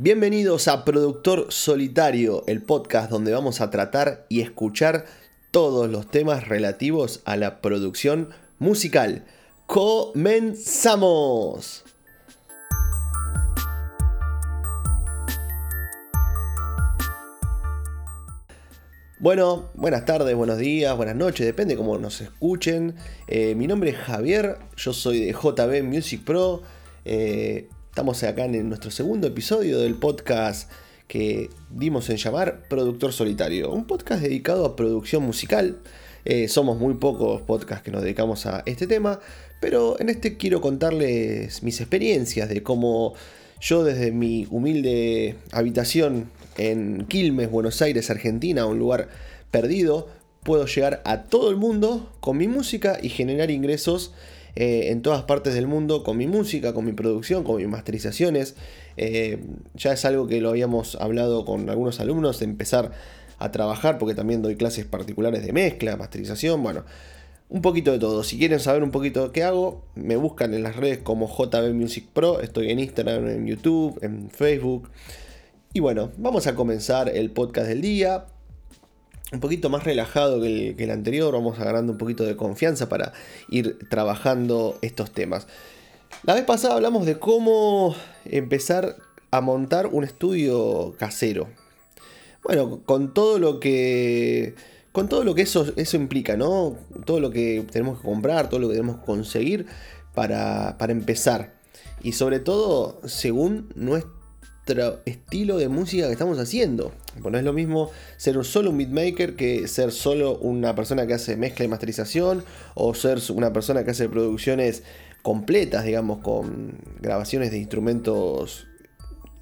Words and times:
Bienvenidos 0.00 0.68
a 0.68 0.84
Productor 0.84 1.46
Solitario, 1.48 2.44
el 2.46 2.62
podcast 2.62 3.10
donde 3.10 3.32
vamos 3.32 3.60
a 3.60 3.68
tratar 3.70 4.26
y 4.28 4.42
escuchar 4.42 5.06
todos 5.50 5.90
los 5.90 6.08
temas 6.08 6.46
relativos 6.46 7.20
a 7.24 7.36
la 7.36 7.60
producción 7.60 8.28
musical. 8.60 9.24
¡Comenzamos! 9.66 10.54
Bueno, 19.18 19.64
buenas 19.74 20.04
tardes, 20.04 20.36
buenos 20.36 20.58
días, 20.58 20.96
buenas 20.96 21.16
noches, 21.16 21.44
depende 21.44 21.76
cómo 21.76 21.98
nos 21.98 22.20
escuchen. 22.20 22.94
Eh, 23.26 23.56
mi 23.56 23.66
nombre 23.66 23.90
es 23.90 23.96
Javier, 23.96 24.58
yo 24.76 24.92
soy 24.92 25.24
de 25.24 25.32
JB 25.32 25.82
Music 25.82 26.22
Pro. 26.22 26.62
Eh, 27.04 27.68
estamos 27.98 28.22
acá 28.22 28.44
en 28.44 28.68
nuestro 28.68 28.92
segundo 28.92 29.26
episodio 29.26 29.80
del 29.80 29.96
podcast 29.96 30.70
que 31.08 31.50
dimos 31.68 32.08
en 32.10 32.16
llamar 32.16 32.68
Productor 32.68 33.12
Solitario, 33.12 33.72
un 33.72 33.88
podcast 33.88 34.22
dedicado 34.22 34.64
a 34.64 34.76
producción 34.76 35.24
musical. 35.24 35.78
Eh, 36.24 36.46
somos 36.46 36.78
muy 36.78 36.94
pocos 36.94 37.42
podcasts 37.42 37.82
que 37.82 37.90
nos 37.90 38.02
dedicamos 38.02 38.46
a 38.46 38.62
este 38.66 38.86
tema, 38.86 39.18
pero 39.60 39.98
en 39.98 40.10
este 40.10 40.36
quiero 40.36 40.60
contarles 40.60 41.64
mis 41.64 41.80
experiencias 41.80 42.48
de 42.48 42.62
cómo 42.62 43.14
yo 43.60 43.82
desde 43.82 44.12
mi 44.12 44.46
humilde 44.48 45.34
habitación 45.50 46.30
en 46.56 47.04
Quilmes, 47.08 47.50
Buenos 47.50 47.82
Aires, 47.82 48.10
Argentina, 48.10 48.64
un 48.64 48.78
lugar 48.78 49.08
perdido, 49.50 50.06
puedo 50.44 50.66
llegar 50.66 51.02
a 51.04 51.24
todo 51.24 51.50
el 51.50 51.56
mundo 51.56 52.12
con 52.20 52.36
mi 52.36 52.46
música 52.46 53.00
y 53.02 53.08
generar 53.08 53.50
ingresos 53.50 54.12
eh, 54.60 54.90
en 54.90 55.02
todas 55.02 55.22
partes 55.22 55.54
del 55.54 55.68
mundo 55.68 56.02
con 56.02 56.16
mi 56.16 56.26
música, 56.26 56.74
con 56.74 56.84
mi 56.84 56.90
producción, 56.90 57.44
con 57.44 57.58
mis 57.58 57.68
masterizaciones. 57.68 58.56
Eh, 58.96 59.38
ya 59.74 59.92
es 59.92 60.04
algo 60.04 60.26
que 60.26 60.40
lo 60.40 60.48
habíamos 60.48 60.96
hablado 60.96 61.44
con 61.44 61.70
algunos 61.70 62.00
alumnos 62.00 62.40
de 62.40 62.46
empezar 62.46 62.90
a 63.38 63.52
trabajar 63.52 63.98
porque 63.98 64.16
también 64.16 64.42
doy 64.42 64.56
clases 64.56 64.84
particulares 64.84 65.46
de 65.46 65.52
mezcla, 65.52 65.96
masterización, 65.96 66.60
bueno, 66.60 66.84
un 67.48 67.62
poquito 67.62 67.92
de 67.92 68.00
todo. 68.00 68.24
Si 68.24 68.36
quieren 68.36 68.58
saber 68.58 68.82
un 68.82 68.90
poquito 68.90 69.30
qué 69.30 69.44
hago, 69.44 69.84
me 69.94 70.16
buscan 70.16 70.52
en 70.52 70.64
las 70.64 70.74
redes 70.74 70.98
como 70.98 71.28
JB 71.28 71.72
Music 71.72 72.08
Pro, 72.12 72.40
estoy 72.40 72.72
en 72.72 72.80
Instagram, 72.80 73.28
en 73.28 73.46
YouTube, 73.46 73.96
en 74.02 74.28
Facebook. 74.28 74.90
Y 75.72 75.78
bueno, 75.78 76.10
vamos 76.16 76.48
a 76.48 76.56
comenzar 76.56 77.08
el 77.08 77.30
podcast 77.30 77.68
del 77.68 77.80
día. 77.80 78.24
Un 79.30 79.40
poquito 79.40 79.68
más 79.68 79.84
relajado 79.84 80.40
que 80.40 80.74
el, 80.78 80.90
anterior, 80.90 81.32
vamos 81.34 81.58
agarrando 81.58 81.92
un 81.92 81.98
poquito 81.98 82.24
de 82.24 82.36
confianza 82.36 82.88
para 82.88 83.12
ir 83.50 83.78
trabajando 83.90 84.78
estos 84.80 85.10
temas. 85.10 85.46
La 86.22 86.34
vez 86.34 86.44
pasada 86.44 86.74
hablamos 86.74 87.04
de 87.04 87.18
cómo 87.18 87.94
empezar 88.24 88.96
a 89.30 89.42
montar 89.42 89.88
un 89.88 90.04
estudio 90.04 90.94
casero. 90.98 91.48
Bueno, 92.42 92.80
con 92.86 93.12
todo 93.12 93.38
lo 93.38 93.60
que 93.60 94.54
con 94.92 95.08
todo 95.08 95.22
lo 95.22 95.34
que 95.34 95.42
eso, 95.42 95.66
eso 95.76 95.96
implica, 95.98 96.36
¿no? 96.36 96.76
Todo 97.04 97.20
lo 97.20 97.30
que 97.30 97.64
tenemos 97.70 97.98
que 97.98 98.04
comprar, 98.04 98.48
todo 98.48 98.60
lo 98.60 98.68
que 98.68 98.74
tenemos 98.74 99.00
que 99.00 99.04
conseguir 99.04 99.66
para, 100.14 100.76
para 100.78 100.92
empezar. 100.92 101.54
Y 102.02 102.12
sobre 102.12 102.40
todo, 102.40 103.00
según 103.06 103.68
nuestro 103.76 105.00
estilo 105.04 105.58
de 105.58 105.68
música 105.68 106.06
que 106.06 106.12
estamos 106.12 106.38
haciendo. 106.38 106.92
No 107.22 107.36
es 107.38 107.44
lo 107.44 107.52
mismo 107.52 107.90
ser 108.16 108.42
solo 108.44 108.70
un 108.70 108.78
beatmaker 108.78 109.36
que 109.36 109.68
ser 109.68 109.92
solo 109.92 110.38
una 110.38 110.74
persona 110.74 111.06
que 111.06 111.14
hace 111.14 111.36
mezcla 111.36 111.64
y 111.64 111.68
masterización 111.68 112.44
o 112.74 112.94
ser 112.94 113.18
una 113.30 113.52
persona 113.52 113.84
que 113.84 113.90
hace 113.90 114.08
producciones 114.08 114.82
completas, 115.22 115.84
digamos, 115.84 116.18
con 116.18 116.78
grabaciones 117.00 117.50
de 117.50 117.58
instrumentos 117.58 118.66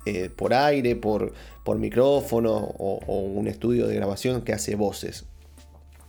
eh, 0.06 0.30
por 0.34 0.54
aire, 0.54 0.96
por, 0.96 1.32
por 1.64 1.78
micrófono 1.78 2.56
o, 2.56 3.00
o 3.06 3.20
un 3.20 3.46
estudio 3.46 3.86
de 3.86 3.94
grabación 3.94 4.42
que 4.42 4.52
hace 4.52 4.74
voces. 4.74 5.24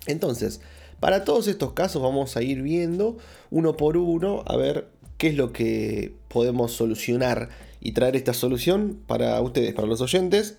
Entonces, 0.06 0.62
para 1.00 1.24
todos 1.26 1.48
estos 1.48 1.74
casos 1.74 2.02
vamos 2.02 2.38
a 2.38 2.42
ir 2.42 2.62
viendo 2.62 3.18
uno 3.52 3.78
por 3.78 3.98
uno 3.98 4.44
a 4.48 4.56
ver 4.56 4.88
qué 5.18 5.28
es 5.30 5.36
lo 5.36 5.52
que 5.52 6.14
podemos 6.28 6.72
solucionar 6.72 7.50
y 7.80 7.92
traer 7.92 8.16
esta 8.16 8.34
solución 8.34 9.00
para 9.08 9.40
ustedes, 9.42 9.74
para 9.74 9.88
los 9.88 10.02
oyentes 10.02 10.58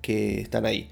que 0.00 0.40
están 0.40 0.66
ahí. 0.66 0.88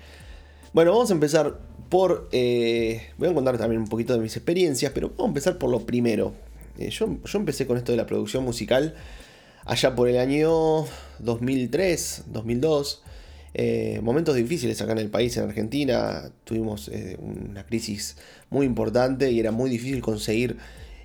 Bueno, 0.73 0.93
vamos 0.93 1.11
a 1.11 1.15
empezar 1.15 1.59
por... 1.89 2.29
Eh, 2.33 3.09
voy 3.19 3.29
a 3.29 3.35
contar 3.35 3.59
también 3.59 3.83
un 3.83 3.89
poquito 3.89 4.15
de 4.15 4.21
mis 4.21 4.37
experiencias, 4.37 4.93
pero 4.95 5.09
vamos 5.09 5.25
a 5.25 5.29
empezar 5.29 5.59
por 5.59 5.71
lo 5.71 5.81
primero. 5.85 6.33
Eh, 6.79 6.91
yo, 6.91 7.19
yo 7.25 7.39
empecé 7.39 7.67
con 7.67 7.77
esto 7.77 7.93
de 7.93 7.99
la 7.99 8.07
producción 8.07 8.45
musical 8.45 8.95
allá 9.65 9.95
por 9.95 10.09
el 10.09 10.19
año 10.19 10.85
2003, 11.19 12.25
2002. 12.29 13.03
Eh, 13.53 14.01
momentos 14.03 14.37
difíciles 14.37 14.81
acá 14.81 14.93
en 14.93 14.99
el 14.99 15.11
país, 15.11 15.37
en 15.37 15.45
Argentina. 15.45 16.31
Tuvimos 16.45 16.89
una 17.19 17.67
crisis 17.67 18.17
muy 18.49 18.65
importante 18.65 19.31
y 19.33 19.41
era 19.41 19.51
muy 19.51 19.71
difícil 19.71 20.01
conseguir 20.01 20.57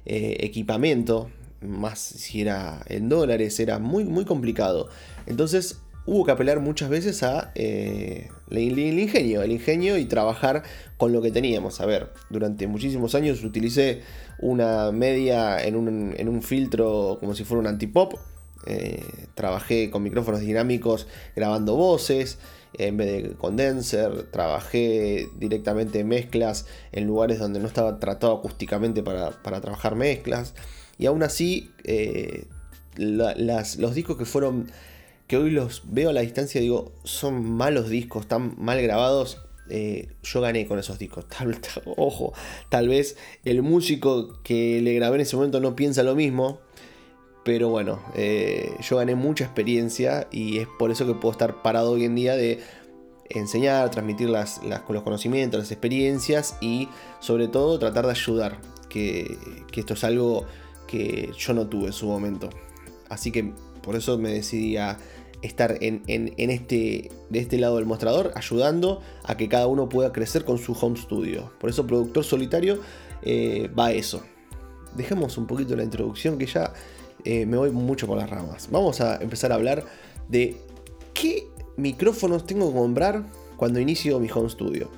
equipamiento 0.06 1.32
más 1.62 2.00
si 2.00 2.42
era 2.42 2.84
en 2.88 3.10
dólares, 3.10 3.60
era 3.60 3.80
muy, 3.80 4.06
muy 4.06 4.26
complicado. 4.26 4.90
Entonces 5.26 5.80
hubo 6.06 6.26
que 6.26 6.32
apelar 6.32 6.60
muchas 6.60 6.90
veces 6.90 7.24
a 7.24 7.52
eh, 7.56 8.30
el, 8.50 8.80
ingenio, 8.80 9.42
el 9.42 9.52
ingenio 9.52 9.98
y 9.98 10.06
trabajar 10.06 10.64
con 10.98 11.12
lo 11.12 11.22
que 11.22 11.32
teníamos. 11.32 11.82
A 11.82 11.86
ver, 11.86 12.12
durante 12.30 12.68
muchísimos 12.68 13.16
años 13.16 13.44
utilicé 13.44 14.02
una 14.40 14.92
media 14.92 15.64
en 15.64 15.76
un, 15.76 16.42
filtro 16.42 17.18
como 17.20 17.36
si 17.36 17.44
fuera 17.44 17.62
un 17.62 17.68
antipop. 17.68 18.16
Eh, 18.68 19.04
trabajé 19.36 19.92
con 19.92 20.02
micrófonos 20.02 20.40
dinámicos 20.40 21.08
grabando 21.36 21.76
voces 21.76 22.40
en 22.78 22.98
vez 22.98 23.24
de 23.24 23.34
condenser, 23.36 24.24
trabajé 24.32 25.30
directamente 25.38 26.04
mezclas 26.04 26.66
en 26.92 27.06
lugares 27.06 27.40
donde 27.40 27.60
no 27.60 27.68
estaba 27.68 28.00
tratado 28.00 28.34
acústicamente 28.34 29.04
para, 29.04 29.32
trabajar 29.62 29.96
mezclas. 29.96 30.54
Y 30.98 31.06
aún 31.06 31.24
así, 31.24 31.72
eh, 31.84 32.48
los 32.98 33.96
discos 33.96 34.18
que 34.18 34.26
fueron, 34.26 34.72
que 35.28 35.38
hoy 35.38 35.52
los 35.52 35.84
veo 35.86 36.10
a 36.10 36.14
la 36.14 36.22
distancia, 36.22 36.62
digo, 36.62 36.92
son 37.04 37.50
malos 37.50 37.90
discos, 37.90 38.24
están 38.24 38.56
mal 38.58 38.82
grabados. 38.82 39.42
Eh, 39.70 40.10
yo 40.22 40.42
gané 40.42 40.68
con 40.68 40.78
esos 40.78 41.00
discos. 41.00 41.26
ojo, 41.98 42.34
tal 42.70 42.88
vez 42.88 43.18
el 43.44 43.64
músico 43.64 44.42
que 44.44 44.80
le 44.82 44.94
grabé 44.94 45.16
en 45.16 45.22
ese 45.22 45.36
momento 45.36 45.60
no 45.60 45.76
piensa 45.76 46.04
lo 46.04 46.16
mismo. 46.16 46.60
Pero 47.44 47.70
bueno, 47.70 48.02
eh, 48.16 48.76
yo 48.82 48.98
gané 48.98 49.14
mucha 49.14 49.46
experiencia 49.46 50.28
y 50.32 50.58
es 50.58 50.68
por 50.80 50.90
eso 50.90 51.06
que 51.06 51.14
puedo 51.14 51.32
estar 51.32 51.62
parado 51.62 51.92
hoy 51.92 52.04
en 52.04 52.16
día 52.16 52.36
de 52.36 52.60
enseñar, 53.30 53.92
transmitir 53.92 54.30
las, 54.30 54.62
los 54.64 55.04
conocimientos, 55.04 55.60
las 55.60 55.72
experiencias 55.72 56.58
y 56.60 56.90
sobre 57.20 57.48
todo 57.48 57.78
tratar 57.78 58.06
de 58.06 58.12
ayudar. 58.12 58.60
Que 58.90 59.38
esto 59.76 59.94
es 59.94 60.04
algo 60.04 60.46
que 60.88 61.32
yo 61.38 61.54
no 61.54 61.68
tuve 61.68 61.88
en 61.88 61.94
su 61.94 62.08
momento. 62.08 62.50
Así 63.10 63.32
que 63.32 63.54
por 63.86 63.96
eso 63.96 64.18
me 64.18 64.32
decidí 64.34 64.78
a 64.78 64.98
estar 65.44 65.78
en, 65.82 66.02
este, 66.08 67.12
de 67.30 67.40
este 67.40 67.58
lado 67.60 67.76
del 67.76 67.86
mostrador, 67.86 68.32
ayudando 68.36 69.02
a 69.24 69.38
que 69.38 69.48
cada 69.48 69.68
uno 69.68 69.88
pueda 69.88 70.12
crecer 70.12 70.44
con 70.44 70.58
su 70.58 70.74
home 70.74 70.98
studio. 70.98 71.52
Por 71.60 71.70
eso 71.70 71.86
productor 71.86 72.24
solitario 72.24 72.80
eh, 73.22 73.70
va 73.78 73.88
a 73.88 73.92
eso. 73.92 74.24
Dejemos 74.96 75.38
un 75.38 75.46
poquito 75.46 75.76
la 75.76 75.84
introducción 75.84 76.38
que 76.38 76.48
ya 76.48 76.74
eh, 77.24 77.46
me 77.46 77.58
voy 77.58 77.70
mucho 77.70 78.08
por 78.08 78.18
las 78.18 78.30
ramas. 78.30 78.70
Vamos 78.72 79.02
a 79.02 79.22
empezar 79.22 79.52
a 79.52 79.56
hablar 79.56 79.86
de 80.30 80.58
qué 81.14 81.48
micrófonos 81.78 82.46
tengo 82.46 82.70
que 82.70 82.78
comprar 82.78 83.26
cuando 83.56 83.80
inicio 83.80 84.20
mi 84.20 84.30
home 84.34 84.50
studio. 84.50 84.90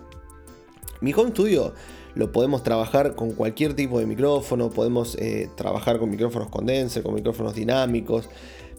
Mi 1.02 1.14
home 1.14 1.32
studio 1.32 1.74
lo 2.16 2.32
podemos 2.32 2.64
trabajar 2.64 3.16
con 3.16 3.32
cualquier 3.34 3.76
tipo 3.76 4.00
de 4.00 4.08
micrófono, 4.08 4.72
podemos 4.72 5.16
eh, 5.20 5.50
trabajar 5.56 6.00
con 6.00 6.10
micrófonos 6.10 6.50
condenser, 6.50 7.04
con 7.04 7.14
micrófonos 7.14 7.54
dinámicos, 7.54 8.28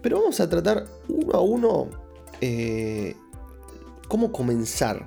pero 0.03 0.20
vamos 0.20 0.41
a 0.41 0.48
tratar 0.48 0.86
uno 1.09 1.32
a 1.32 1.41
uno 1.41 1.88
eh, 2.40 3.14
cómo 4.08 4.32
comenzar 4.32 5.06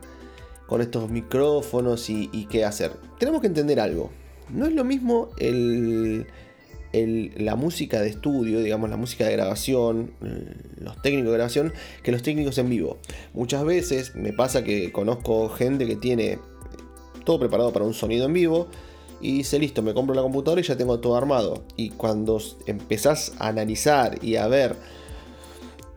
con 0.67 0.81
estos 0.81 1.09
micrófonos 1.09 2.09
y, 2.09 2.47
qué 2.49 2.63
hacer. 2.63 2.91
Tenemos 3.19 3.41
que 3.41 3.47
entender 3.47 3.79
algo, 3.79 4.09
no 4.49 4.65
es 4.65 4.73
lo 4.73 4.83
mismo 4.83 5.29
la 6.93 7.55
música 7.55 8.01
de 8.01 8.09
estudio, 8.09 8.61
digamos 8.61 8.89
la 8.89 8.97
música 8.97 9.25
de 9.25 9.33
grabación, 9.33 10.11
los 10.77 11.01
técnicos 11.01 11.31
de 11.31 11.37
grabación, 11.37 11.73
que 12.03 12.11
los 12.11 12.21
técnicos 12.21 12.57
en 12.57 12.69
vivo. 12.69 12.99
Muchas 13.33 13.65
veces 13.65 14.15
me 14.15 14.33
pasa 14.33 14.63
que 14.63 14.91
conozco 14.91 15.49
gente 15.49 15.85
que 15.87 15.95
tiene 15.95 16.39
todo 17.25 17.39
preparado 17.39 17.71
para 17.73 17.85
un 17.85 17.93
sonido 17.93 18.25
en 18.25 18.33
vivo. 18.33 18.67
Y 19.21 19.37
dice, 19.37 19.59
listo, 19.59 19.81
me 19.81 19.93
compro 19.93 20.15
la 20.15 20.23
computadora 20.23 20.61
y 20.61 20.63
ya 20.63 20.75
tengo 20.75 20.99
todo 20.99 21.15
armado. 21.15 21.63
Y 21.75 21.91
cuando 21.91 22.41
empezás 22.65 23.33
a 23.37 23.49
analizar 23.49 24.23
y 24.23 24.35
a 24.37 24.47
ver 24.47 24.75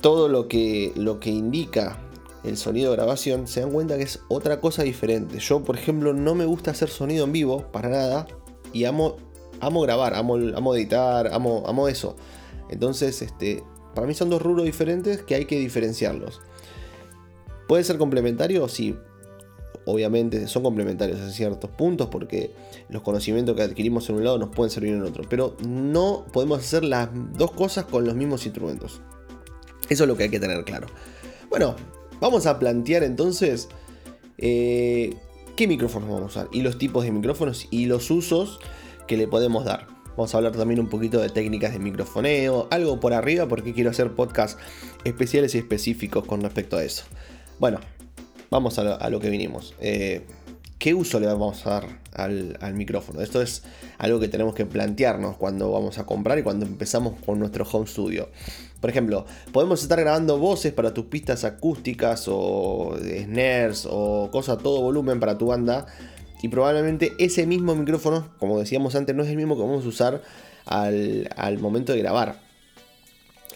todo 0.00 0.28
lo 0.28 0.48
que, 0.48 0.92
lo 0.96 1.18
que 1.20 1.30
indica 1.30 1.98
el 2.44 2.58
sonido 2.58 2.90
de 2.90 2.96
grabación, 2.98 3.46
se 3.46 3.60
dan 3.62 3.72
cuenta 3.72 3.96
que 3.96 4.02
es 4.02 4.20
otra 4.28 4.60
cosa 4.60 4.82
diferente. 4.82 5.38
Yo, 5.38 5.62
por 5.64 5.76
ejemplo, 5.76 6.12
no 6.12 6.34
me 6.34 6.44
gusta 6.44 6.72
hacer 6.72 6.90
sonido 6.90 7.24
en 7.24 7.32
vivo 7.32 7.66
para 7.72 7.88
nada. 7.88 8.26
Y 8.74 8.84
amo, 8.84 9.16
amo 9.60 9.80
grabar, 9.80 10.14
amo, 10.14 10.36
amo 10.54 10.74
editar, 10.74 11.32
amo, 11.32 11.64
amo 11.66 11.88
eso. 11.88 12.16
Entonces, 12.68 13.22
este, 13.22 13.62
Para 13.94 14.06
mí 14.06 14.14
son 14.14 14.28
dos 14.28 14.42
rubros 14.42 14.64
diferentes 14.64 15.22
que 15.22 15.36
hay 15.36 15.44
que 15.46 15.58
diferenciarlos. 15.58 16.42
¿Puede 17.68 17.84
ser 17.84 17.96
complementario? 17.96 18.68
Sí. 18.68 18.96
Obviamente 19.86 20.46
son 20.48 20.62
complementarios 20.62 21.20
en 21.20 21.30
ciertos 21.30 21.70
puntos 21.70 22.08
porque 22.08 22.52
los 22.88 23.02
conocimientos 23.02 23.54
que 23.54 23.62
adquirimos 23.62 24.08
en 24.08 24.16
un 24.16 24.24
lado 24.24 24.38
nos 24.38 24.50
pueden 24.50 24.70
servir 24.70 24.94
en 24.94 25.02
otro. 25.02 25.24
Pero 25.28 25.56
no 25.66 26.24
podemos 26.32 26.60
hacer 26.60 26.84
las 26.84 27.08
dos 27.36 27.52
cosas 27.52 27.84
con 27.84 28.04
los 28.04 28.14
mismos 28.14 28.46
instrumentos. 28.46 29.00
Eso 29.88 30.04
es 30.04 30.08
lo 30.08 30.16
que 30.16 30.24
hay 30.24 30.30
que 30.30 30.40
tener 30.40 30.64
claro. 30.64 30.86
Bueno, 31.50 31.76
vamos 32.20 32.46
a 32.46 32.58
plantear 32.58 33.02
entonces 33.02 33.68
eh, 34.38 35.14
qué 35.56 35.68
micrófonos 35.68 36.08
vamos 36.08 36.22
a 36.22 36.26
usar 36.26 36.48
y 36.52 36.62
los 36.62 36.78
tipos 36.78 37.04
de 37.04 37.12
micrófonos 37.12 37.68
y 37.70 37.86
los 37.86 38.10
usos 38.10 38.60
que 39.06 39.16
le 39.16 39.28
podemos 39.28 39.64
dar. 39.64 39.86
Vamos 40.16 40.32
a 40.32 40.38
hablar 40.38 40.52
también 40.52 40.80
un 40.80 40.88
poquito 40.88 41.20
de 41.20 41.28
técnicas 41.28 41.72
de 41.72 41.80
microfoneo, 41.80 42.68
algo 42.70 43.00
por 43.00 43.12
arriba 43.12 43.48
porque 43.48 43.74
quiero 43.74 43.90
hacer 43.90 44.12
podcasts 44.12 44.58
especiales 45.04 45.54
y 45.54 45.58
específicos 45.58 46.24
con 46.24 46.40
respecto 46.40 46.76
a 46.76 46.84
eso. 46.84 47.04
Bueno, 47.58 47.80
vamos 48.50 48.78
a 48.78 49.10
lo, 49.10 49.20
que 49.20 49.30
vinimos. 49.30 49.74
Eh, 49.80 50.22
¿Qué 50.78 50.92
uso 50.92 51.18
le 51.18 51.26
vamos 51.26 51.66
a 51.66 51.70
dar 51.70 52.00
al, 52.12 52.74
micrófono? 52.74 53.20
Esto 53.20 53.40
es 53.40 53.62
algo 53.98 54.20
que 54.20 54.28
tenemos 54.28 54.54
que 54.54 54.66
plantearnos 54.66 55.36
cuando 55.36 55.70
vamos 55.72 55.98
a 55.98 56.04
comprar 56.04 56.38
y 56.38 56.42
cuando 56.42 56.66
empezamos 56.66 57.14
con 57.24 57.38
nuestro 57.38 57.64
home 57.64 57.86
studio. 57.86 58.28
Por 58.80 58.90
ejemplo, 58.90 59.24
podemos 59.52 59.82
estar 59.82 59.98
grabando 59.98 60.38
voces 60.38 60.72
para 60.74 60.92
tus 60.92 61.06
pistas 61.06 61.44
acústicas 61.44 62.26
o 62.28 62.96
snares 63.00 63.88
o 63.90 64.28
cosas 64.30 64.58
a 64.58 64.62
todo 64.62 64.82
volumen 64.82 65.20
para 65.20 65.38
tu 65.38 65.46
banda 65.46 65.86
y 66.42 66.48
probablemente 66.48 67.14
ese 67.18 67.46
mismo 67.46 67.74
micrófono, 67.74 68.28
como 68.38 68.58
decíamos 68.58 68.94
antes, 68.94 69.16
no 69.16 69.22
es 69.22 69.30
el 69.30 69.36
mismo 69.36 69.56
que 69.56 69.62
vamos 69.62 69.86
a 69.86 69.88
usar 69.88 70.22
al, 70.66 71.58
momento 71.58 71.94
de 71.94 72.00
grabar. 72.00 72.40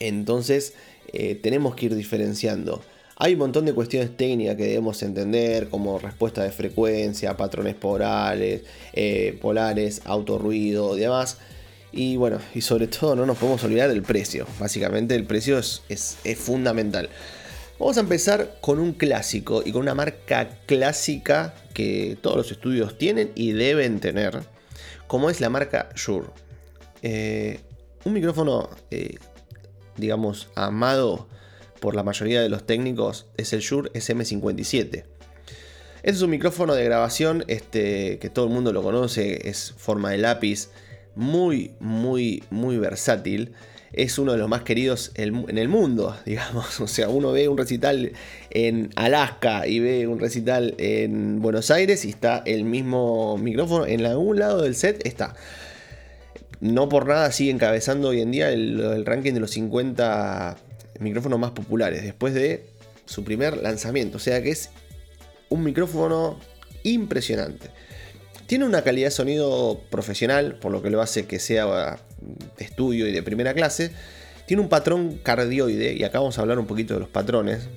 Entonces 0.01 0.73
eh, 1.13 1.35
tenemos 1.35 1.75
que 1.75 1.87
ir 1.87 1.95
diferenciando. 1.95 2.81
Hay 3.21 3.33
un 3.33 3.41
montón 3.41 3.65
de 3.65 3.73
cuestiones 3.73 4.17
técnicas 4.17 4.55
que 4.55 4.63
debemos 4.63 5.03
entender, 5.03 5.69
como 5.69 5.99
respuesta 5.99 6.45
de 6.45 6.53
frecuencia, 6.53 7.37
patrones 7.37 7.75
polares, 7.75 8.63
eh, 8.93 9.37
polares, 9.43 10.03
autorruido 10.05 10.97
y 10.97 11.01
demás. 11.01 11.39
Y 11.91 12.17
bueno, 12.17 12.39
y 12.55 12.61
sobre 12.61 12.87
todo 12.87 13.17
no 13.17 13.27
nos 13.27 13.37
podemos 13.37 13.65
olvidar 13.65 13.89
del 13.89 14.03
precio. 14.03 14.47
Básicamente 14.61 15.17
el 15.17 15.25
precio 15.25 15.59
es, 15.59 15.83
es 15.89 16.39
fundamental. 16.39 17.09
Vamos 17.81 17.97
a 17.97 18.01
empezar 18.01 18.57
con 18.61 18.79
un 18.79 18.93
clásico 18.93 19.63
y 19.65 19.73
con 19.73 19.83
una 19.83 19.97
marca 19.97 20.51
clásica 20.67 21.55
que 21.75 22.17
todos 22.21 22.37
los 22.37 22.53
estudios 22.53 22.99
tienen 22.99 23.33
y 23.35 23.51
deben 23.51 23.99
tener, 23.99 24.43
como 25.09 25.29
es 25.29 25.41
la 25.41 25.51
marca 25.51 25.89
Shure. 25.97 26.29
Eh, 27.03 27.59
un 28.05 28.13
micrófono, 28.13 28.71
eh, 28.93 29.17
digamos, 29.97 30.51
amado 30.55 31.27
por 31.81 31.95
la 31.95 32.03
mayoría 32.03 32.41
de 32.41 32.49
los 32.49 32.67
técnicos 32.67 33.27
es 33.37 33.53
el 33.53 33.61
Shure 33.61 33.91
SM57. 33.93 34.87
Este 34.89 35.07
es 36.03 36.23
un 36.23 36.31
micrófono 36.31 36.75
de 36.75 36.85
grabación 36.85 37.45
este, 37.49 38.19
que 38.19 38.31
todo 38.31 38.47
el 38.47 38.53
mundo 38.53 38.73
lo 38.73 38.83
conoce, 38.83 39.49
es 39.49 39.75
forma 39.77 40.11
de 40.11 40.19
lápiz, 40.19 40.71
muy, 41.15 41.73
muy, 41.81 42.45
muy 42.51 42.79
versátil 42.79 43.55
es 43.93 44.19
uno 44.19 44.33
de 44.33 44.39
los 44.39 44.49
más 44.49 44.63
queridos 44.63 45.13
en 45.15 45.59
el 45.59 45.69
mundo, 45.69 46.17
digamos. 46.27 46.81
O 46.81 46.87
sea, 46.87 47.09
uno 47.09 47.33
ve 47.33 47.49
un 47.49 47.59
recital 47.59 48.13
en 48.51 48.91
Alaska 48.97 49.67
y 49.67 49.81
ve 49.81 50.07
un 50.07 50.19
recital 50.19 50.75
en 50.79 51.41
Buenos 51.41 51.71
Aires 51.71 52.05
y 52.05 52.11
está 52.11 52.43
el 52.47 52.65
mismo 52.65 53.39
micrófono. 53.39 53.87
En 53.87 54.05
algún 54.05 54.39
lado 54.39 54.63
del 54.63 54.75
set 54.75 55.07
está. 55.07 55.35
No 56.61 56.89
por 56.89 57.07
nada 57.07 57.31
sigue 57.31 57.53
encabezando 57.53 58.09
hoy 58.09 58.21
en 58.21 58.33
día 58.33 58.51
el, 58.51 59.05
ranking 59.07 59.33
de 59.33 59.41
los 59.41 59.53
50 59.53 60.57
micrófonos 60.99 61.39
más 61.39 61.53
populares 61.53 62.03
después 62.03 62.35
de 62.35 62.67
su 63.07 63.25
primer 63.25 63.57
lanzamiento. 63.59 64.17
O 64.17 64.21
sea 64.21 64.43
que 64.43 64.51
es 64.51 64.71
un 65.49 65.65
micrófono 65.65 66.39
impresionante. 66.83 67.71
Tiene 68.47 68.65
una 68.65 68.83
calidad 68.83 69.09
de 69.09 69.11
sonido 69.11 69.81
profesional, 69.91 70.57
por 70.57 70.73
lo 70.73 70.83
que 70.83 70.91
lo 70.91 71.03
hace 71.03 71.27
que 71.27 71.39
sea 71.39 71.99
de 72.57 72.65
estudio 72.65 73.07
y 73.07 73.13
de 73.13 73.23
primera 73.23 73.55
clase, 73.55 73.91
tiene 74.47 74.63
un 74.63 74.71
patrón 74.71 75.19
cardioide, 75.23 75.93
y 75.93 76.05
acá 76.05 76.21
vamos 76.21 76.39
a 76.39 76.41
hablar 76.41 76.59
un 76.59 76.67
poquito 76.67 76.95
de 76.95 77.01
los 77.01 77.11
patrones. 77.11 77.69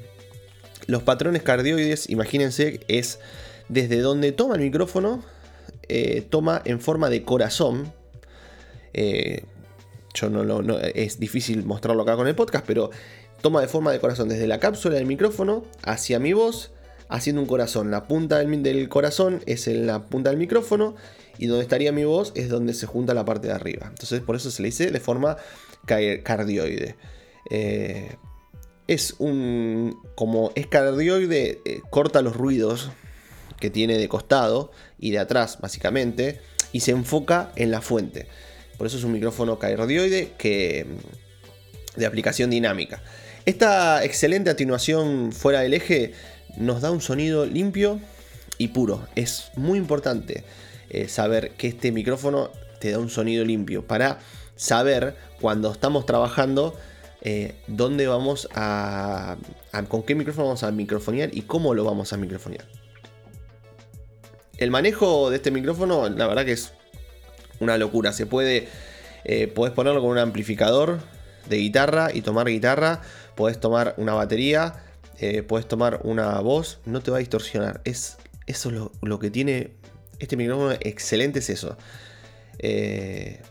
Los 0.88 1.04
patrones 1.04 1.44
cardioides, 1.44 2.10
imagínense, 2.10 2.80
es 2.88 3.20
desde 3.68 4.00
donde 4.00 4.32
toma 4.32 4.56
el 4.56 4.62
micrófono, 4.62 5.24
eh, 5.90 6.26
toma 6.30 6.62
en 6.64 6.80
forma 6.80 7.10
de 7.10 7.24
corazón. 7.24 7.92
Eh, 8.94 9.44
yo 10.14 10.30
no 10.30 10.44
lo. 10.44 10.80
es 10.80 11.20
difícil 11.20 11.66
mostrarlo 11.66 12.04
acá 12.04 12.16
con 12.16 12.28
el 12.28 12.36
podcast, 12.36 12.66
pero 12.66 12.90
toma 13.42 13.62
de 13.62 13.68
forma 13.68 13.92
de 13.92 14.00
corazón 14.00 14.30
desde 14.30 14.48
la 14.48 14.60
cápsula 14.60 14.96
del 14.96 15.06
micrófono 15.06 15.64
hacia 15.84 16.20
mi 16.20 16.34
voz, 16.34 16.72
haciendo 17.10 17.42
un 17.42 17.48
corazón. 17.48 17.92
La 17.92 18.08
punta 18.08 18.40
del, 18.40 18.64
del 18.64 18.90
corazón 18.90 19.42
es 19.46 19.68
en 19.68 19.88
la 19.88 20.04
punta 20.08 20.30
del 20.30 20.40
micrófono 20.40 20.96
y 21.38 21.48
donde 21.48 21.64
estaría 21.64 21.92
mi 21.92 22.04
voz 22.04 22.32
es 22.36 22.50
donde 22.50 22.74
se 22.74 22.86
junta 22.86 23.14
la 23.14 23.26
parte 23.26 23.48
de 23.48 23.54
arriba. 23.54 23.88
Entonces 23.90 24.22
por 24.22 24.36
eso 24.36 24.52
se 24.52 24.62
le 24.62 24.68
dice 24.68 24.92
de 24.92 25.00
forma 25.00 25.38
cardioide. 25.86 26.96
Eh, 27.50 28.16
es 28.88 29.16
un. 29.20 29.98
Como 30.16 30.52
es 30.56 30.68
cardioide, 30.68 31.62
eh, 31.66 31.82
corta 31.90 32.22
los 32.22 32.36
ruidos 32.36 32.92
que 33.60 33.70
tiene 33.70 33.98
de 33.98 34.10
costado 34.10 34.72
y 35.00 35.12
de 35.12 35.20
atrás, 35.20 35.60
básicamente, 35.62 36.42
y 36.72 36.82
se 36.82 36.92
enfoca 36.92 37.52
en 37.56 37.72
la 37.72 37.82
fuente. 37.82 38.28
Por 38.82 38.88
eso 38.88 38.98
es 38.98 39.04
un 39.04 39.12
micrófono 39.12 39.60
cardioide 39.60 40.32
que, 40.40 40.88
de 41.96 42.06
aplicación 42.08 42.50
dinámica. 42.50 43.00
Esta 43.46 44.04
excelente 44.04 44.50
atenuación 44.50 45.32
fuera 45.34 45.60
del 45.60 45.76
eje 45.76 46.16
nos 46.58 46.82
da 46.82 46.90
un 46.90 47.00
sonido 47.00 47.46
limpio 47.46 48.00
y 48.58 48.70
puro. 48.70 49.08
Es 49.14 49.52
muy 49.56 49.78
importante. 49.78 50.46
Eh, 50.90 51.08
saber 51.10 51.52
que 51.52 51.68
este 51.68 51.92
micrófono 51.92 52.50
te 52.80 52.90
da 52.90 52.98
un 52.98 53.12
sonido 53.12 53.46
limpio, 53.46 53.86
para 53.86 54.18
saber 54.56 55.16
cuando 55.40 55.72
estamos 55.72 56.08
trabajando 56.08 56.76
eh, 57.22 57.54
dónde 57.68 58.08
vamos 58.08 58.50
a, 58.56 59.38
con 59.90 60.02
qué 60.02 60.16
micrófono 60.16 60.48
vamos 60.48 60.64
a 60.64 60.72
microfonear 60.72 61.30
y 61.38 61.44
cómo 61.44 61.76
lo 61.76 61.84
vamos 61.84 62.14
a 62.14 62.18
microfonear. 62.18 62.66
El 64.58 64.72
manejo 64.72 65.30
de 65.30 65.36
este 65.36 65.52
micrófono, 65.52 66.10
la 66.10 66.26
verdad 66.26 66.46
que 66.46 66.54
es 66.54 66.74
una 67.62 67.78
locura. 67.78 68.12
Se 68.12 68.26
puede, 68.26 68.68
eh, 69.24 69.48
puedes 69.48 69.74
ponerlo 69.74 70.02
con 70.02 70.10
un 70.10 70.18
amplificador 70.18 71.00
de 71.48 71.58
guitarra 71.58 72.10
y 72.14 72.22
tomar 72.22 72.48
guitarra. 72.48 73.02
Puedes 73.36 73.60
tomar 73.60 73.96
una 73.98 74.14
batería, 74.14 74.84
puedes 75.48 75.68
tomar 75.68 76.02
una 76.04 76.40
voz, 76.42 76.80
no 76.86 77.02
te 77.02 77.12
va 77.12 77.18
a 77.18 77.20
distorsionar. 77.20 77.82
Es, 77.86 78.18
eso 78.46 78.70
es 78.70 78.76
lo, 78.76 78.92
lo 79.02 79.20
que 79.20 79.30
tiene 79.32 79.72
este 80.22 80.38
micrófono 80.38 80.72
excelente 80.82 81.40
es 81.40 81.50
eso. 81.50 81.78
Eh, 82.60 83.42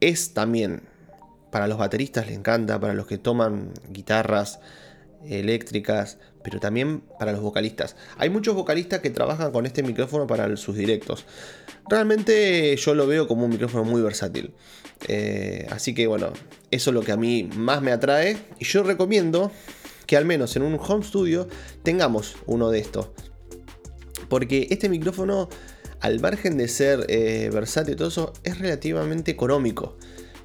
es 0.00 0.34
también, 0.34 0.82
para 1.50 1.66
los 1.66 1.78
bateristas 1.78 2.28
le 2.28 2.34
encanta, 2.34 2.78
para 2.78 2.94
los 2.94 3.06
que 3.06 3.18
toman 3.18 3.72
guitarras 3.88 4.60
eléctricas, 5.26 6.18
pero 6.42 6.60
también 6.60 7.00
para 7.18 7.32
los 7.32 7.40
vocalistas. 7.40 7.96
Hay 8.18 8.30
muchos 8.30 8.54
vocalistas 8.54 9.00
que 9.00 9.10
trabajan 9.10 9.52
con 9.52 9.66
este 9.66 9.82
micrófono 9.82 10.26
para 10.26 10.56
sus 10.56 10.76
directos. 10.76 11.24
Realmente 11.88 12.76
yo 12.76 12.94
lo 12.94 13.06
veo 13.06 13.28
como 13.28 13.44
un 13.44 13.50
micrófono 13.50 13.84
muy 13.84 14.02
versátil. 14.02 14.54
Eh, 15.08 15.66
así 15.70 15.94
que 15.94 16.06
bueno, 16.06 16.32
eso 16.70 16.90
es 16.90 16.94
lo 16.94 17.02
que 17.02 17.12
a 17.12 17.16
mí 17.16 17.48
más 17.56 17.82
me 17.82 17.92
atrae. 17.92 18.36
Y 18.58 18.64
yo 18.64 18.82
recomiendo 18.82 19.50
que 20.06 20.16
al 20.16 20.24
menos 20.24 20.56
en 20.56 20.62
un 20.62 20.78
home 20.80 21.04
studio 21.04 21.48
tengamos 21.82 22.36
uno 22.46 22.70
de 22.70 22.80
estos. 22.80 23.08
Porque 24.28 24.68
este 24.70 24.88
micrófono, 24.88 25.48
al 26.00 26.20
margen 26.20 26.56
de 26.56 26.68
ser 26.68 27.06
eh, 27.08 27.50
versátil 27.52 27.94
y 27.94 27.96
todo 27.96 28.08
eso, 28.08 28.32
es 28.44 28.58
relativamente 28.58 29.30
económico 29.30 29.96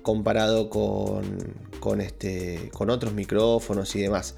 comparado 0.08 0.70
con, 0.70 2.00
este, 2.00 2.70
con 2.74 2.90
otros 2.90 3.14
micrófonos 3.14 3.94
y 3.98 4.02
demás. 4.02 4.36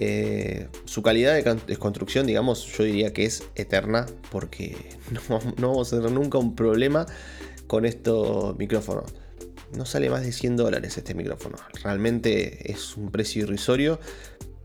Eh, 0.00 0.68
su 0.84 1.02
calidad 1.02 1.34
de, 1.34 1.76
construcción, 1.76 2.24
digamos, 2.24 2.64
yo 2.66 2.84
diría 2.84 3.12
que 3.12 3.24
es 3.24 3.42
eterna 3.56 4.06
porque 4.30 4.76
no, 5.28 5.40
vamos 5.56 5.92
a 5.92 5.96
tener 5.96 6.12
nunca 6.12 6.38
un 6.38 6.54
problema 6.54 7.04
con 7.66 7.84
estos 7.84 8.56
micrófonos. 8.56 9.12
No 9.76 9.84
sale 9.84 10.08
más 10.08 10.22
de 10.22 10.30
100 10.30 10.56
dólares 10.56 10.96
este 10.96 11.14
micrófono. 11.14 11.56
Realmente 11.82 12.70
es 12.70 12.96
un 12.96 13.10
precio 13.10 13.42
irrisorio 13.42 13.98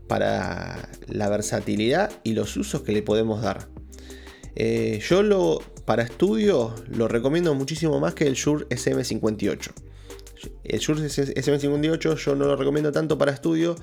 para 0.06 0.88
la 1.08 1.28
versatilidad 1.28 2.12
y 2.22 2.34
los 2.34 2.56
usos 2.56 2.82
que 2.82 2.92
le 2.92 3.02
podemos 3.02 3.42
dar. 3.42 3.66
Eh, 4.54 5.00
yo 5.04 5.24
lo, 5.24 5.60
para 5.84 6.04
estudio 6.04 6.76
lo 6.86 7.08
recomiendo 7.08 7.52
muchísimo 7.56 7.98
más 7.98 8.14
que 8.14 8.28
el 8.28 8.34
Shure 8.34 8.68
SM58. 8.68 9.72
El 10.62 10.78
Shure 10.78 11.00
SM58 11.00 12.14
yo 12.14 12.36
no 12.36 12.44
lo 12.44 12.54
recomiendo 12.54 12.92
tanto 12.92 13.18
para 13.18 13.32
estudio. 13.32 13.74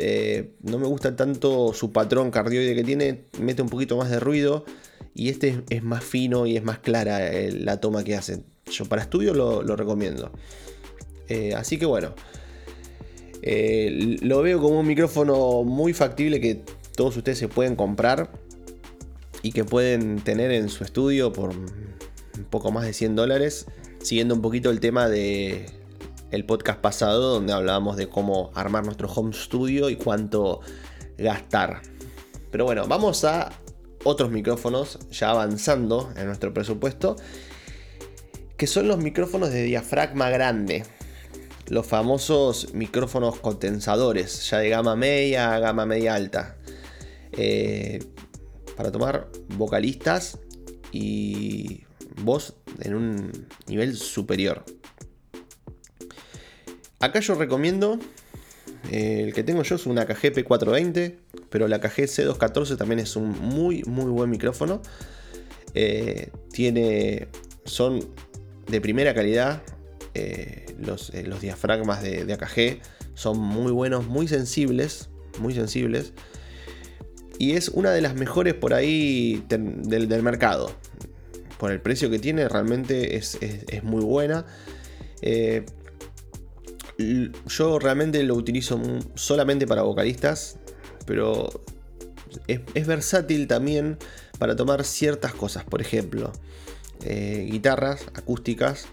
Eh, 0.00 0.52
no 0.62 0.78
me 0.78 0.86
gusta 0.86 1.16
tanto 1.16 1.72
su 1.74 1.92
patrón 1.92 2.30
cardioide 2.30 2.76
que 2.76 2.84
tiene, 2.84 3.24
mete 3.40 3.62
un 3.62 3.68
poquito 3.68 3.96
más 3.96 4.10
de 4.10 4.20
ruido 4.20 4.64
y 5.12 5.28
este 5.28 5.62
es, 5.70 5.82
más 5.82 6.04
fino 6.04 6.46
y 6.46 6.56
es 6.56 6.62
más 6.62 6.78
clara 6.78 7.32
eh, 7.32 7.52
la 7.52 7.80
toma 7.80 8.04
que 8.04 8.14
hace. 8.14 8.44
Yo 8.70 8.84
para 8.84 9.02
estudio 9.02 9.34
lo, 9.34 9.76
recomiendo. 9.76 10.30
así 11.56 11.78
que 11.78 11.86
bueno, 11.86 12.14
Eh, 13.42 14.16
lo 14.20 14.42
veo 14.42 14.60
como 14.60 14.80
un 14.80 14.86
micrófono 14.86 15.62
muy 15.62 15.92
factible 15.92 16.40
que 16.40 16.60
todos 16.96 17.16
ustedes 17.16 17.38
se 17.38 17.48
pueden 17.48 17.76
comprar 17.76 18.30
y 19.42 19.52
que 19.52 19.64
pueden 19.64 20.20
tener 20.20 20.50
en 20.50 20.68
su 20.68 20.82
estudio 20.84 21.32
por 21.32 21.50
un 21.50 22.44
poco 22.50 22.72
más 22.72 22.84
de 22.84 22.92
100 22.92 23.14
dólares, 23.14 23.66
siguiendo 24.02 24.34
un 24.34 24.42
poquito 24.42 24.70
el 24.70 24.80
tema 24.80 25.08
de 25.08 25.66
el 26.30 26.44
podcast 26.44 26.80
pasado 26.80 27.34
donde 27.34 27.52
hablábamos 27.52 27.96
de 27.96 28.08
cómo 28.08 28.50
armar 28.54 28.84
nuestro 28.84 29.10
home 29.10 29.32
studio 29.32 29.90
y 29.90 29.96
cuánto 29.96 30.60
gastar. 31.16 31.82
Pero 32.50 32.64
bueno, 32.64 32.86
vamos 32.86 33.24
a 33.24 33.50
otros 34.04 34.30
micrófonos 34.30 34.98
ya 35.10 35.30
avanzando 35.30 36.12
en 36.16 36.26
nuestro 36.26 36.52
presupuesto, 36.54 37.16
que 38.56 38.66
son 38.66 38.88
los 38.88 38.98
micrófonos 38.98 39.50
de 39.50 39.62
diafragma 39.64 40.30
grande. 40.30 40.84
Los 41.66 41.86
famosos 41.86 42.72
micrófonos 42.72 43.40
condensadores, 43.40 44.48
ya 44.48 44.58
de 44.58 44.70
gama 44.70 44.96
media 44.96 45.54
a 45.54 45.58
gama 45.58 45.84
media 45.84 46.14
alta. 46.14 46.56
Eh, 47.32 48.02
para 48.76 48.90
tomar 48.90 49.28
vocalistas 49.56 50.38
y 50.92 51.82
voz 52.22 52.54
en 52.80 52.94
un 52.94 53.46
nivel 53.66 53.96
superior. 53.96 54.64
Acá 57.00 57.20
yo 57.20 57.36
recomiendo, 57.36 58.00
eh, 58.90 59.22
el 59.26 59.32
que 59.32 59.44
tengo 59.44 59.62
yo 59.62 59.76
es 59.76 59.86
una 59.86 60.02
AKG 60.02 60.34
P420, 60.34 61.14
pero 61.48 61.68
la 61.68 61.76
AKG 61.76 62.06
C214 62.06 62.76
también 62.76 62.98
es 62.98 63.14
un 63.14 63.30
muy 63.30 63.84
muy 63.84 64.10
buen 64.10 64.30
micrófono. 64.30 64.82
Eh, 65.74 66.30
tiene, 66.50 67.28
son 67.64 68.00
de 68.66 68.80
primera 68.80 69.14
calidad, 69.14 69.62
eh, 70.14 70.66
los, 70.80 71.12
diafragmas 71.40 72.02
de, 72.02 72.32
AKG 72.32 72.80
son 73.14 73.38
muy 73.38 73.70
buenos, 73.70 74.06
muy 74.08 74.26
sensibles, 74.26 75.08
muy 75.38 75.54
sensibles. 75.54 76.12
Y 77.38 77.52
es 77.52 77.68
una 77.68 77.92
de 77.92 78.00
las 78.00 78.16
mejores 78.16 78.54
por 78.54 78.74
ahí 78.74 79.44
del, 79.48 80.22
mercado. 80.24 80.72
Por 81.58 81.70
el 81.70 81.80
precio 81.80 82.10
que 82.10 82.18
tiene, 82.18 82.48
realmente 82.48 83.16
es, 83.16 83.38
muy 83.84 84.02
buena 84.02 84.46
yo 86.98 87.78
realmente 87.78 88.22
lo 88.24 88.34
utilizo 88.34 88.80
solamente 89.14 89.66
para 89.66 89.82
vocalistas, 89.82 90.58
pero 91.06 91.48
es, 92.48 92.86
versátil 92.86 93.46
también 93.46 93.98
para 94.38 94.56
tomar 94.56 94.84
ciertas 94.84 95.32
cosas. 95.32 95.64
Por 95.64 95.80
ejemplo, 95.80 96.32
eh, 97.04 97.46
guitarras 97.50 98.02
acústicas 98.14 98.86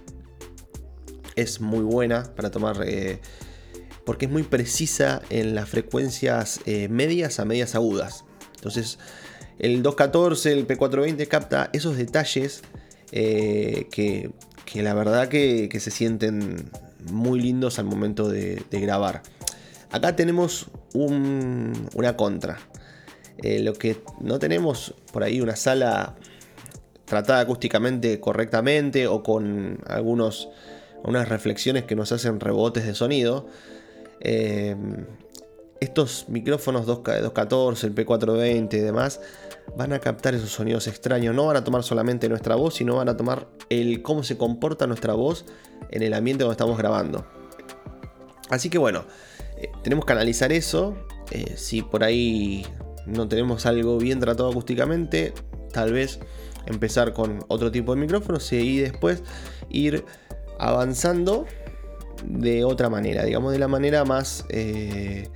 es 1.35 1.59
muy 1.59 1.83
buena 1.83 2.24
para 2.35 2.51
tomar 2.51 2.81
eh, 2.85 3.19
porque 4.05 4.27
es 4.27 4.31
muy 4.31 4.43
precisa 4.43 5.21
en 5.31 5.55
las 5.55 5.67
frecuencias 5.67 6.62
eh, 6.65 6.88
medias 6.89 7.39
a 7.39 7.45
medias 7.45 7.74
agudas. 7.74 8.24
Entonces, 8.55 9.00
el 9.57 9.81
214, 9.81 10.51
el 10.51 10.67
P420 10.67 11.27
capta 11.27 11.69
esos 11.74 11.97
detalles 11.97 12.62
que, 13.12 14.31
la 14.75 14.93
verdad 14.93 15.29
que, 15.29 15.69
que 15.69 15.79
se 15.79 15.89
sienten 15.89 16.69
muy 17.12 17.39
lindos 17.39 17.79
al 17.79 17.85
momento 17.85 18.29
de, 18.29 18.63
grabar. 18.71 19.21
Acá 19.91 20.15
tenemos 20.15 20.67
una 20.93 22.17
contra. 22.17 22.57
Eh, 23.38 23.59
lo 23.59 23.74
que 23.74 24.01
no 24.21 24.39
tenemos 24.39 24.93
por 25.12 25.24
ahí 25.24 25.41
una 25.41 25.55
sala 25.55 26.15
tratada 27.05 27.41
acústicamente 27.41 28.19
correctamente 28.19 29.07
o 29.07 29.24
con 29.24 29.79
algunos, 29.88 30.50
reflexiones 31.03 31.83
que 31.83 31.95
nos 31.95 32.12
hacen 32.12 32.39
rebotes 32.39 32.85
de 32.85 32.95
sonido. 32.95 33.47
Eh, 34.21 34.75
estos 35.79 36.25
micrófonos 36.29 36.85
214, 36.85 37.88
el 37.88 37.95
P420 37.95 38.74
y 38.74 38.79
demás 38.79 39.19
van 39.75 39.93
a 39.93 40.00
captar 40.00 40.36
esos 40.36 40.50
sonidos 40.50 40.88
extraños. 40.88 41.36
No 41.36 41.45
van 41.45 41.57
a 41.57 41.63
tomar 41.63 41.84
solamente 41.84 42.29
nuestra 42.29 42.55
voz, 42.55 42.75
sino 42.75 42.95
van 42.95 43.10
a 43.10 43.17
tomar 43.17 43.48
el 43.69 44.01
cómo 44.01 44.24
se 44.24 44.38
comporta 44.38 44.88
nuestra 44.88 45.13
voz 45.13 45.45
en 45.89 46.01
el 46.01 46.13
ambiente 46.13 46.43
donde 46.43 46.53
estamos 46.53 46.77
grabando. 46.77 47.25
Así 48.50 48.69
que 48.69 48.77
bueno, 48.77 49.05
eh, 49.57 49.69
tenemos 49.84 50.05
que 50.05 50.13
analizar 50.13 50.51
eso. 50.51 50.95
Eh, 51.31 51.55
si 51.57 51.81
por 51.81 52.03
ahí 52.03 52.65
no 53.05 53.27
tenemos 53.27 53.65
algo 53.65 53.98
bien 53.98 54.19
tratado 54.19 54.50
acústicamente, 54.50 55.34
tal 55.72 55.93
vez 55.93 56.19
empezar 56.65 57.13
con 57.13 57.43
otro 57.48 57.72
tipo 57.72 57.93
de 57.93 58.01
micrófonos 58.01 58.51
y 58.53 58.79
después 58.79 59.24
ir 59.69 60.05
avanzando 60.60 61.45
de 62.24 62.63
otra 62.63 62.89
manera, 62.89 63.24
digamos 63.24 63.51
de 63.51 63.60
la 63.60 63.67
manera 63.67 64.05
más 64.05 64.45
eh, 64.50 65.29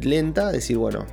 lenta, 0.00 0.52
decir, 0.52 0.76
bueno, 0.76 1.06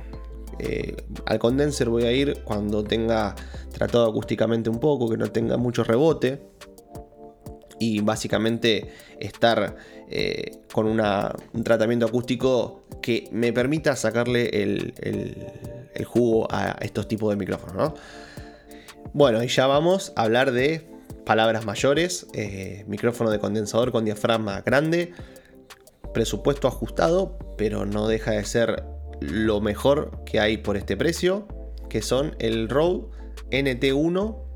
al 1.26 1.38
condenser 1.38 1.88
voy 1.88 2.04
a 2.04 2.12
ir 2.12 2.42
cuando 2.44 2.82
tenga 2.82 3.34
tratado 3.72 4.08
acústicamente 4.08 4.70
un 4.70 4.80
poco, 4.80 5.08
que 5.08 5.16
no 5.16 5.30
tenga 5.30 5.56
mucho 5.56 5.84
rebote 5.84 6.40
y 7.78 8.00
básicamente 8.00 8.90
estar 9.20 9.76
eh, 10.08 10.58
con 10.72 10.86
un 10.86 11.64
tratamiento 11.64 12.06
acústico 12.06 12.86
que 13.02 13.28
me 13.32 13.52
permita 13.52 13.96
sacarle 13.96 14.48
el, 14.62 14.94
jugo 16.06 16.48
a 16.50 16.76
estos 16.80 17.08
tipos 17.08 17.30
de 17.30 17.36
micrófonos. 17.36 17.92
Bueno, 19.12 19.42
y 19.42 19.48
ya 19.48 19.66
vamos 19.66 20.12
a 20.16 20.22
hablar 20.22 20.52
de 20.52 20.86
palabras 21.24 21.64
mayores, 21.64 22.26
eh, 22.34 22.84
micrófono 22.86 23.30
de 23.30 23.38
condensador 23.38 23.92
con 23.92 24.04
diafragma 24.04 24.60
grande, 24.60 25.12
presupuesto 26.12 26.68
ajustado, 26.68 27.38
pero 27.56 27.86
no 27.86 28.08
deja 28.08 28.32
de 28.32 28.44
ser 28.44 28.84
lo 29.20 29.60
mejor 29.60 30.22
que 30.24 30.40
hay 30.40 30.58
por 30.58 30.76
este 30.76 30.96
precio, 30.96 31.46
que 31.88 32.02
son 32.02 32.36
el 32.38 32.68
Rode 32.68 33.06
NT1 33.50 34.46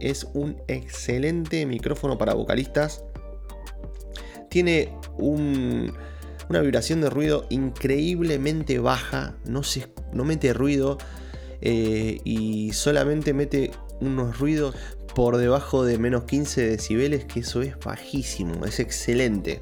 es 0.00 0.26
un 0.34 0.60
excelente 0.66 1.66
micrófono 1.66 2.18
para 2.18 2.34
vocalistas. 2.34 3.04
Tiene 4.48 4.92
una 5.18 6.60
vibración 6.60 7.00
de 7.00 7.10
ruido 7.10 7.46
increíblemente 7.50 8.78
baja, 8.78 9.36
no, 9.44 9.62
se, 9.62 9.92
no 10.12 10.24
mete 10.24 10.52
ruido 10.52 10.98
eh, 11.60 12.20
y 12.24 12.72
solamente 12.72 13.34
mete 13.34 13.70
unos 14.00 14.38
ruidos 14.38 14.74
por 15.14 15.36
debajo 15.36 15.84
de 15.84 15.98
menos 15.98 16.24
15 16.24 16.66
decibeles, 16.66 17.24
que 17.26 17.40
eso 17.40 17.62
es 17.62 17.78
bajísimo, 17.78 18.64
es 18.64 18.80
excelente. 18.80 19.60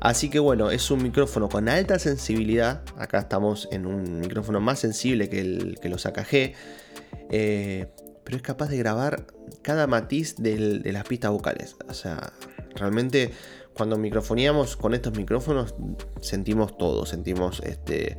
Así 0.00 0.30
que 0.30 0.38
bueno, 0.38 0.70
es 0.70 0.90
un 0.90 1.02
micrófono 1.02 1.48
con 1.48 1.68
alta 1.68 1.98
sensibilidad. 1.98 2.82
Acá 2.96 3.18
estamos 3.18 3.68
en 3.70 3.86
un 3.86 4.20
micrófono 4.20 4.60
más 4.60 4.78
sensible 4.78 5.28
que, 5.28 5.40
el, 5.40 5.78
que 5.80 5.88
los 5.88 6.06
AKG. 6.06 6.54
Eh, 7.30 7.86
pero 8.24 8.36
es 8.36 8.42
capaz 8.42 8.68
de 8.68 8.78
grabar 8.78 9.26
cada 9.62 9.86
matiz 9.86 10.36
de 10.36 10.80
las 10.92 11.04
pistas 11.04 11.30
vocales. 11.32 11.76
O 11.88 11.94
sea, 11.94 12.32
realmente 12.74 13.32
cuando 13.74 13.98
microfoníamos 13.98 14.76
con 14.76 14.94
estos 14.94 15.16
micrófonos 15.16 15.74
sentimos 16.20 16.76
todo, 16.78 17.06
sentimos 17.06 17.60
este, 17.64 18.16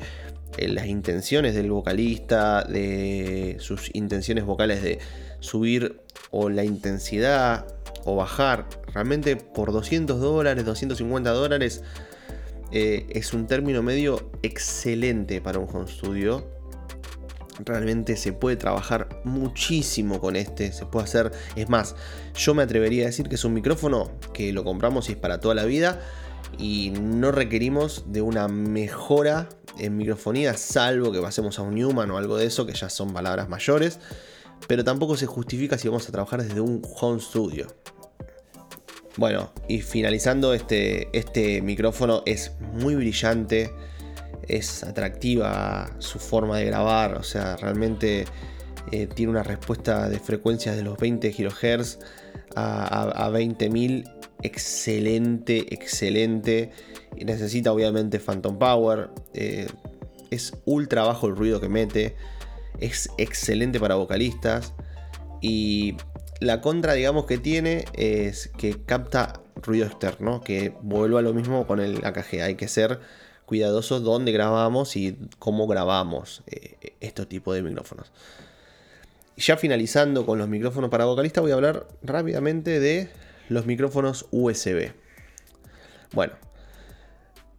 eh, 0.58 0.68
las 0.68 0.88
intenciones 0.88 1.56
del 1.56 1.72
vocalista, 1.72 2.64
de 2.64 3.58
sus 3.60 3.90
intenciones 3.94 4.46
vocales 4.46 4.84
de 4.84 5.00
subir 5.40 6.02
o 6.30 6.50
la 6.50 6.64
intensidad 6.64 7.66
o 8.06 8.16
bajar. 8.16 8.68
Realmente 8.94 9.36
por 9.36 9.72
200 9.72 10.20
dólares, 10.20 10.66
250 10.66 11.32
dólares 11.32 11.84
eh, 12.72 13.06
es 13.10 13.34
un 13.34 13.48
término 13.48 13.84
medio 13.84 14.32
excelente 14.44 15.42
para 15.42 15.60
un 15.60 15.68
home 15.74 15.88
studio 15.88 16.62
realmente 17.66 18.16
se 18.18 18.34
puede 18.34 18.56
trabajar 18.56 19.22
muchísimo 19.24 20.20
con 20.20 20.36
este, 20.36 20.72
se 20.72 20.86
puede 20.86 21.06
hacer, 21.06 21.32
es 21.56 21.70
más, 21.70 21.96
yo 22.36 22.54
me 22.54 22.64
atrevería 22.64 23.04
a 23.04 23.08
decir 23.08 23.30
que 23.30 23.36
es 23.36 23.46
un 23.46 23.54
micrófono 23.54 24.12
que 24.34 24.54
lo 24.54 24.64
compramos 24.64 25.10
y 25.10 25.14
es 25.14 25.18
para 25.18 25.40
toda 25.40 25.56
la 25.56 25.66
vida 25.66 26.02
y 26.58 26.92
no 27.02 27.32
requerimos 27.32 28.06
de 28.08 28.22
una 28.22 28.48
mejora 28.48 29.50
en 29.78 29.98
microfonía, 29.98 30.56
salvo 30.58 31.12
que 31.12 31.22
pasemos 31.22 31.60
a 31.60 31.62
un 31.62 31.76
Newman 31.76 32.12
o 32.12 32.18
algo 32.18 32.38
de 32.38 32.46
eso, 32.46 32.66
que 32.66 32.74
ya 32.74 32.90
son 32.90 33.14
palabras 33.14 33.48
mayores, 33.50 34.00
pero 34.68 34.84
tampoco 34.84 35.18
se 35.18 35.26
justifica 35.26 35.78
si 35.78 35.88
vamos 35.88 36.08
a 36.08 36.12
trabajar 36.12 36.44
desde 36.44 36.62
un 36.62 36.82
home 37.00 37.20
studio. 37.20 37.68
Bueno, 39.18 39.52
y 39.68 39.82
finalizando, 39.82 40.54
este, 40.54 41.10
este 41.18 41.62
micrófono 41.62 42.24
es 42.26 42.54
muy 42.74 42.96
brillante 42.96 43.72
es 44.48 44.84
atractiva 44.84 45.96
su 46.00 46.20
forma 46.20 46.58
de 46.58 46.66
grabar, 46.66 47.16
o 47.16 47.24
sea, 47.24 47.56
realmente 47.56 48.26
eh, 48.92 49.08
tiene 49.08 49.32
una 49.32 49.44
respuesta 49.44 50.10
de 50.10 50.20
frecuencias 50.20 50.76
de 50.76 50.84
los 50.84 50.98
20 50.98 51.32
GHz 51.32 52.00
a, 52.56 53.30
20.000 53.30 54.04
excelente, 54.42 55.74
excelente. 55.74 56.72
Necesita 57.24 57.72
obviamente 57.72 58.20
Phantom 58.20 58.58
Power. 58.58 59.10
Eh, 59.34 59.68
es 60.32 60.54
ultra 60.66 61.04
bajo 61.04 61.28
el 61.28 61.36
ruido 61.36 61.62
que 61.62 61.70
mete. 61.70 62.16
Es 62.82 63.10
excelente 63.18 63.80
para 63.80 63.96
vocalistas. 63.96 64.74
Y 65.40 65.96
la 66.42 66.60
contra, 66.60 66.94
digamos, 66.94 67.26
que 67.26 67.38
tiene 67.38 67.86
es 67.94 68.50
que 68.58 68.84
capta 68.84 69.42
ruido 69.56 69.86
externo. 69.86 70.42
Que 70.42 70.74
vuelva 70.82 71.20
a 71.20 71.22
lo 71.22 71.34
mismo 71.34 71.66
con 71.66 71.80
el 71.80 72.04
AKG. 72.04 72.42
Hay 72.42 72.56
que 72.56 72.68
ser 72.68 73.00
cuidadosos 73.46 74.04
dónde 74.04 74.32
grabamos 74.32 74.96
y 74.96 75.18
cómo 75.38 75.68
grabamos 75.68 76.42
eh, 76.48 76.96
estos 77.00 77.28
tipos 77.28 77.54
de 77.56 77.62
micrófonos. 77.62 78.12
Ya 79.38 79.58
finalizando 79.58 80.26
con 80.26 80.38
los 80.38 80.48
micrófonos 80.48 80.90
para 80.90 81.06
vocalista, 81.06 81.42
voy 81.42 81.52
a 81.52 81.56
hablar 81.56 81.88
rápidamente 82.02 82.80
de 82.80 83.10
los 83.50 83.66
micrófonos 83.66 84.28
USB. 84.32 84.94
Bueno, 86.14 86.34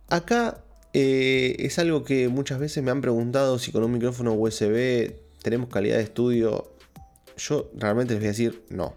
acá 0.09 0.63
eh, 0.93 1.57
es 1.59 1.79
algo 1.79 2.05
que 2.05 2.29
muchas 2.29 2.59
veces 2.59 2.83
me 2.83 2.91
han 2.91 3.01
preguntado 3.01 3.59
si 3.59 3.73
con 3.73 3.83
un 3.83 3.93
micrófono 3.93 4.35
USB 4.35 5.15
tenemos 5.43 5.69
calidad 5.69 5.97
de 5.97 6.03
estudio. 6.03 6.73
Yo 7.37 7.71
realmente 7.75 8.15
les 8.15 8.21
voy 8.21 8.27
a 8.27 8.31
decir 8.31 8.63
no. 8.69 8.95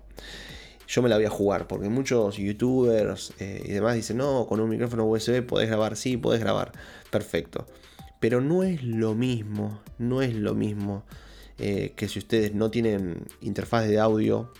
Yo 0.87 1.01
me 1.01 1.09
la 1.09 1.15
voy 1.15 1.25
a 1.25 1.29
jugar 1.29 1.67
porque 1.67 1.89
muchos 1.89 2.37
youtubers 2.37 3.33
eh, 3.39 3.63
y 3.65 3.71
demás 3.71 3.95
dicen, 3.95 4.17
no, 4.17 4.45
con 4.45 4.59
un 4.59 4.69
micrófono 4.69 5.05
USB 5.05 5.41
podés 5.41 5.67
grabar, 5.67 5.95
sí, 5.95 6.17
podés 6.17 6.41
grabar, 6.41 6.73
perfecto. 7.09 7.65
Pero 8.19 8.41
no 8.41 8.63
es 8.63 8.83
lo 8.83 9.15
mismo, 9.15 9.81
no 9.97 10.21
es 10.21 10.35
lo 10.35 10.53
mismo 10.53 11.03
eh, 11.57 11.93
que 11.95 12.07
si 12.07 12.19
ustedes 12.19 12.53
no 12.53 12.69
tienen 12.69 13.25
interfaz 13.41 13.87
de 13.87 13.99
audio 13.99 14.51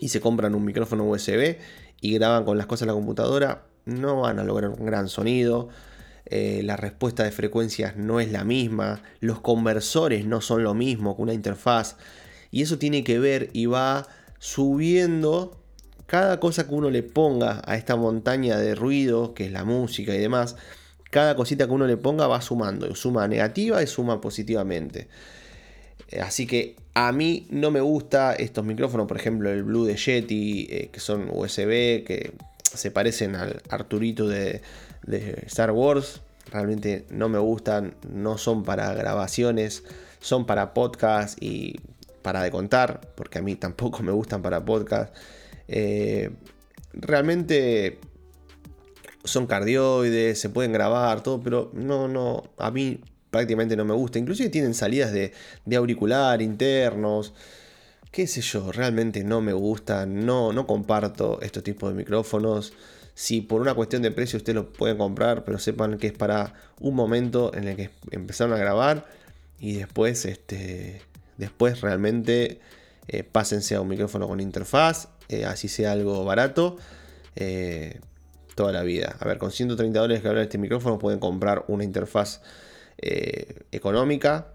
y 0.00 0.08
se 0.08 0.20
compran 0.20 0.54
un 0.54 0.64
micrófono 0.64 1.04
USB 1.04 1.56
y 2.00 2.14
graban 2.14 2.44
con 2.44 2.58
las 2.58 2.66
cosas 2.66 2.82
en 2.82 2.88
la 2.88 2.94
computadora, 2.94 3.66
no 3.86 4.20
van 4.20 4.38
a 4.38 4.44
lograr 4.44 4.70
un 4.70 4.84
gran 4.84 5.08
sonido. 5.08 5.70
Eh, 6.28 6.62
la 6.64 6.76
respuesta 6.76 7.22
de 7.22 7.30
frecuencias 7.30 7.96
no 7.96 8.18
es 8.18 8.32
la 8.32 8.42
misma, 8.42 9.02
los 9.20 9.40
conversores 9.40 10.26
no 10.26 10.40
son 10.40 10.64
lo 10.64 10.74
mismo 10.74 11.16
que 11.16 11.22
una 11.22 11.34
interfaz. 11.34 11.96
Y 12.50 12.62
eso 12.62 12.78
tiene 12.78 13.04
que 13.04 13.18
ver 13.18 13.50
y 13.52 13.66
va 13.66 14.06
subiendo 14.38 15.60
cada 16.06 16.38
cosa 16.40 16.68
que 16.68 16.74
uno 16.74 16.90
le 16.90 17.02
ponga 17.02 17.62
a 17.64 17.76
esta 17.76 17.96
montaña 17.96 18.58
de 18.58 18.74
ruido, 18.74 19.34
que 19.34 19.46
es 19.46 19.52
la 19.52 19.64
música 19.64 20.14
y 20.14 20.18
demás. 20.18 20.56
Cada 21.10 21.36
cosita 21.36 21.66
que 21.66 21.72
uno 21.72 21.86
le 21.86 21.96
ponga 21.96 22.26
va 22.26 22.40
sumando, 22.40 22.92
suma 22.94 23.26
negativa 23.28 23.82
y 23.82 23.86
suma 23.86 24.20
positivamente. 24.20 25.08
Eh, 26.08 26.20
así 26.20 26.46
que 26.46 26.76
a 26.94 27.12
mí 27.12 27.46
no 27.50 27.70
me 27.70 27.80
gusta 27.80 28.34
estos 28.34 28.64
micrófonos, 28.64 29.06
por 29.06 29.16
ejemplo 29.16 29.50
el 29.50 29.62
Blue 29.62 29.84
de 29.84 29.96
Yeti, 29.96 30.66
eh, 30.70 30.90
que 30.92 31.00
son 31.00 31.28
USB, 31.32 32.04
que 32.04 32.32
se 32.76 32.90
parecen 32.90 33.36
al 33.36 33.62
Arturito 33.68 34.28
de, 34.28 34.62
Star 35.46 35.70
Wars. 35.72 36.20
Realmente 36.50 37.06
no 37.10 37.28
me 37.28 37.38
gustan, 37.38 37.96
no 38.08 38.38
son 38.38 38.62
para 38.62 38.92
grabaciones, 38.94 39.82
son 40.20 40.46
para 40.46 40.74
podcast 40.74 41.42
y 41.42 41.80
para 42.22 42.42
de 42.42 42.50
contar, 42.50 43.00
porque 43.14 43.38
a 43.38 43.42
mí 43.42 43.56
tampoco 43.56 44.02
me 44.02 44.12
gustan 44.12 44.42
para 44.42 44.64
podcast. 44.64 45.14
Eh, 45.68 46.30
realmente 46.92 47.98
son 49.24 49.46
cardioides, 49.46 50.40
se 50.40 50.48
pueden 50.48 50.72
grabar, 50.72 51.22
todo, 51.22 51.40
pero 51.40 51.70
no, 51.74 52.08
no, 52.08 52.44
a 52.58 52.70
mí 52.70 53.00
prácticamente 53.30 53.76
no 53.76 53.84
me 53.84 53.94
gusta. 53.94 54.18
Inclusive 54.18 54.48
tienen 54.48 54.74
salidas 54.74 55.12
de, 55.12 55.32
auricular 55.76 56.40
internos. 56.40 57.34
Qué 58.16 58.26
sé 58.26 58.40
yo, 58.40 58.72
realmente 58.72 59.24
no 59.24 59.42
me 59.42 59.52
gustan, 59.52 60.24
no, 60.24 60.50
no 60.50 60.66
comparto 60.66 61.38
estos 61.42 61.62
tipos 61.62 61.90
de 61.90 61.96
micrófonos. 61.96 62.72
Si 63.12 63.42
por 63.42 63.60
una 63.60 63.74
cuestión 63.74 64.00
de 64.00 64.10
precio 64.10 64.38
ustedes 64.38 64.56
lo 64.56 64.72
pueden 64.72 64.96
comprar, 64.96 65.44
pero 65.44 65.58
sepan 65.58 65.98
que 65.98 66.06
es 66.06 66.12
para 66.14 66.54
un 66.80 66.94
momento 66.94 67.54
en 67.54 67.68
el 67.68 67.76
que 67.76 67.90
empezaron 68.12 68.54
a 68.54 68.56
grabar 68.56 69.06
y 69.60 69.74
después, 69.74 70.24
este, 70.24 71.02
después 71.36 71.82
realmente 71.82 72.58
eh, 73.06 73.22
pásense 73.22 73.74
a 73.74 73.82
un 73.82 73.88
micrófono 73.88 74.26
con 74.26 74.40
interfaz, 74.40 75.08
eh, 75.28 75.44
así 75.44 75.68
sea 75.68 75.92
algo 75.92 76.24
barato. 76.24 76.78
Eh, 77.34 78.00
toda 78.54 78.72
la 78.72 78.82
vida. 78.82 79.14
A 79.20 79.26
ver, 79.26 79.36
con 79.36 79.52
130 79.52 80.00
dólares 80.00 80.22
que 80.22 80.28
hablan 80.28 80.44
este 80.44 80.56
micrófono 80.56 80.98
pueden 80.98 81.18
comprar 81.18 81.66
una 81.68 81.84
interfaz 81.84 82.40
eh, 82.96 83.64
económica, 83.72 84.54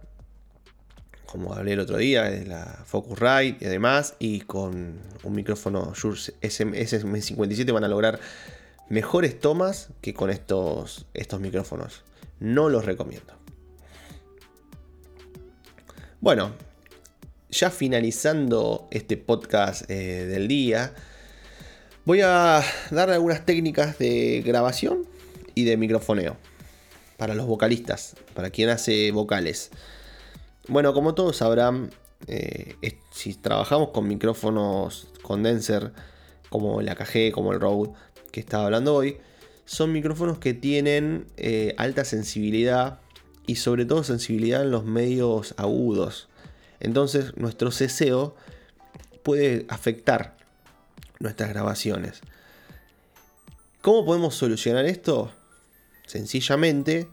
como 1.32 1.54
hablé 1.54 1.74
el 1.74 1.80
otro 1.80 1.98
día, 1.98 2.24
de 2.24 2.46
la 2.46 2.84
Focusrite 2.86 3.66
y 3.66 3.70
demás, 3.70 4.16
y 4.20 4.42
con 4.42 5.00
un 5.24 5.34
micrófono 5.34 5.94
Shure 5.96 6.20
SM57 6.42 7.72
van 7.72 7.86
a 7.86 7.88
lograr 7.88 8.20
mejores 8.90 9.40
tomas 9.40 9.92
que 10.02 10.14
con 10.14 10.30
estos, 10.30 11.06
estos 11.14 11.40
micrófonos. 11.40 12.04
No 12.42 12.68
los 12.68 12.84
recomiendo. 12.84 13.34
Bueno, 16.20 16.52
ya 17.50 17.70
finalizando 17.70 18.90
este 18.92 19.16
podcast 19.16 19.90
eh, 19.90 20.26
del 20.26 20.50
día, 20.50 20.94
voy 22.04 22.20
a 22.22 22.62
dar 22.90 23.10
algunas 23.10 23.46
técnicas 23.46 23.98
de 24.00 24.44
grabación 24.46 25.08
y 25.56 25.64
de 25.64 25.78
microfoneo 25.78 26.36
para 27.16 27.36
los 27.36 27.46
vocalistas, 27.46 28.18
para 28.34 28.50
quien 28.50 28.68
hace 28.68 29.12
vocales. 29.12 29.72
Bueno, 30.68 30.94
como 30.94 31.16
todos 31.16 31.38
sabrán, 31.38 31.90
eh, 32.28 32.76
si 33.12 33.34
trabajamos 33.34 33.90
con 33.90 34.08
micrófonos 34.08 35.08
condenser 35.22 35.92
como 36.50 36.82
el 36.82 36.90
AKG, 36.90 37.32
como 37.32 37.54
el 37.54 37.60
Rode 37.60 37.92
que 38.32 38.40
estaba 38.40 38.66
hablando 38.66 38.96
hoy, 38.96 39.18
son 39.66 39.92
micrófonos 39.92 40.38
que 40.38 40.54
tienen 40.54 41.28
eh, 41.38 41.74
alta 41.78 42.06
sensibilidad 42.06 43.00
y 43.48 43.56
sobre 43.56 43.86
todo 43.86 44.04
sensibilidad 44.04 44.62
en 44.62 44.72
los 44.72 44.86
medios 44.86 45.56
agudos. 45.58 46.30
Entonces 46.80 47.38
nuestro 47.38 47.72
ceseo 47.72 48.36
puede 49.24 49.66
afectar 49.70 50.38
nuestras 51.20 51.50
grabaciones. 51.50 52.22
¿Cómo 53.82 54.06
podemos 54.06 54.36
solucionar 54.36 54.86
esto? 54.86 55.32
Sencillamente, 56.06 57.08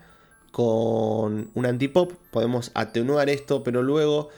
con 0.51 1.51
un 1.55 1.67
antipop 1.67 2.13
podemos 2.31 2.71
atenuar 2.75 3.29
esto, 3.29 3.63
pero 3.63 3.83
luego, 3.83 4.29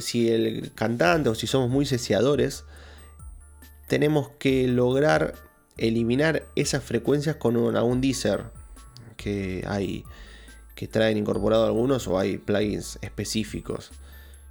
si 0.00 0.30
el 0.30 0.72
cantante 0.74 1.28
o 1.28 1.34
si 1.34 1.46
somos 1.46 1.70
muy 1.70 1.86
ceciadores, 1.86 2.64
tenemos 3.88 4.30
que 4.38 4.68
lograr 4.68 5.34
eliminar 5.78 6.46
esas 6.56 6.82
frecuencias 6.82 7.36
con 7.36 7.56
un, 7.56 7.76
un 7.76 8.00
deezer 8.00 8.44
que 9.16 9.64
hay 9.66 10.04
que 10.74 10.88
traen 10.88 11.18
incorporado 11.18 11.66
algunos 11.66 12.08
o 12.08 12.18
hay 12.18 12.38
plugins 12.38 12.98
específicos. 13.02 13.90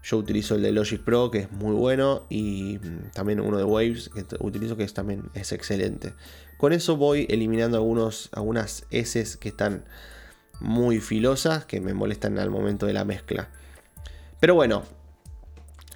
Yo 0.03 0.17
utilizo 0.17 0.55
el 0.55 0.61
de 0.61 0.71
Logic 0.71 1.01
Pro 1.03 1.29
que 1.29 1.39
es 1.39 1.51
muy 1.51 1.75
bueno 1.75 2.25
y 2.29 2.79
mm, 2.81 3.11
también 3.13 3.39
uno 3.39 3.57
de 3.57 3.63
Waves 3.63 4.09
que 4.09 4.25
utilizo 4.39 4.77
que 4.77 4.83
es, 4.83 4.93
también 4.93 5.23
es 5.33 5.51
excelente. 5.51 6.13
Con 6.57 6.73
eso 6.73 6.95
voy 6.95 7.27
eliminando 7.29 7.77
algunos, 7.77 8.29
algunas 8.31 8.85
S 8.91 9.37
que 9.39 9.49
están 9.49 9.83
muy 10.61 10.99
filosas 10.99 11.65
que 11.65 11.81
me 11.81 11.93
molestan 11.93 12.39
al 12.39 12.49
momento 12.49 12.85
de 12.85 12.93
la 12.93 13.03
mezcla. 13.03 13.49
Pero 14.39 14.55
bueno, 14.55 14.83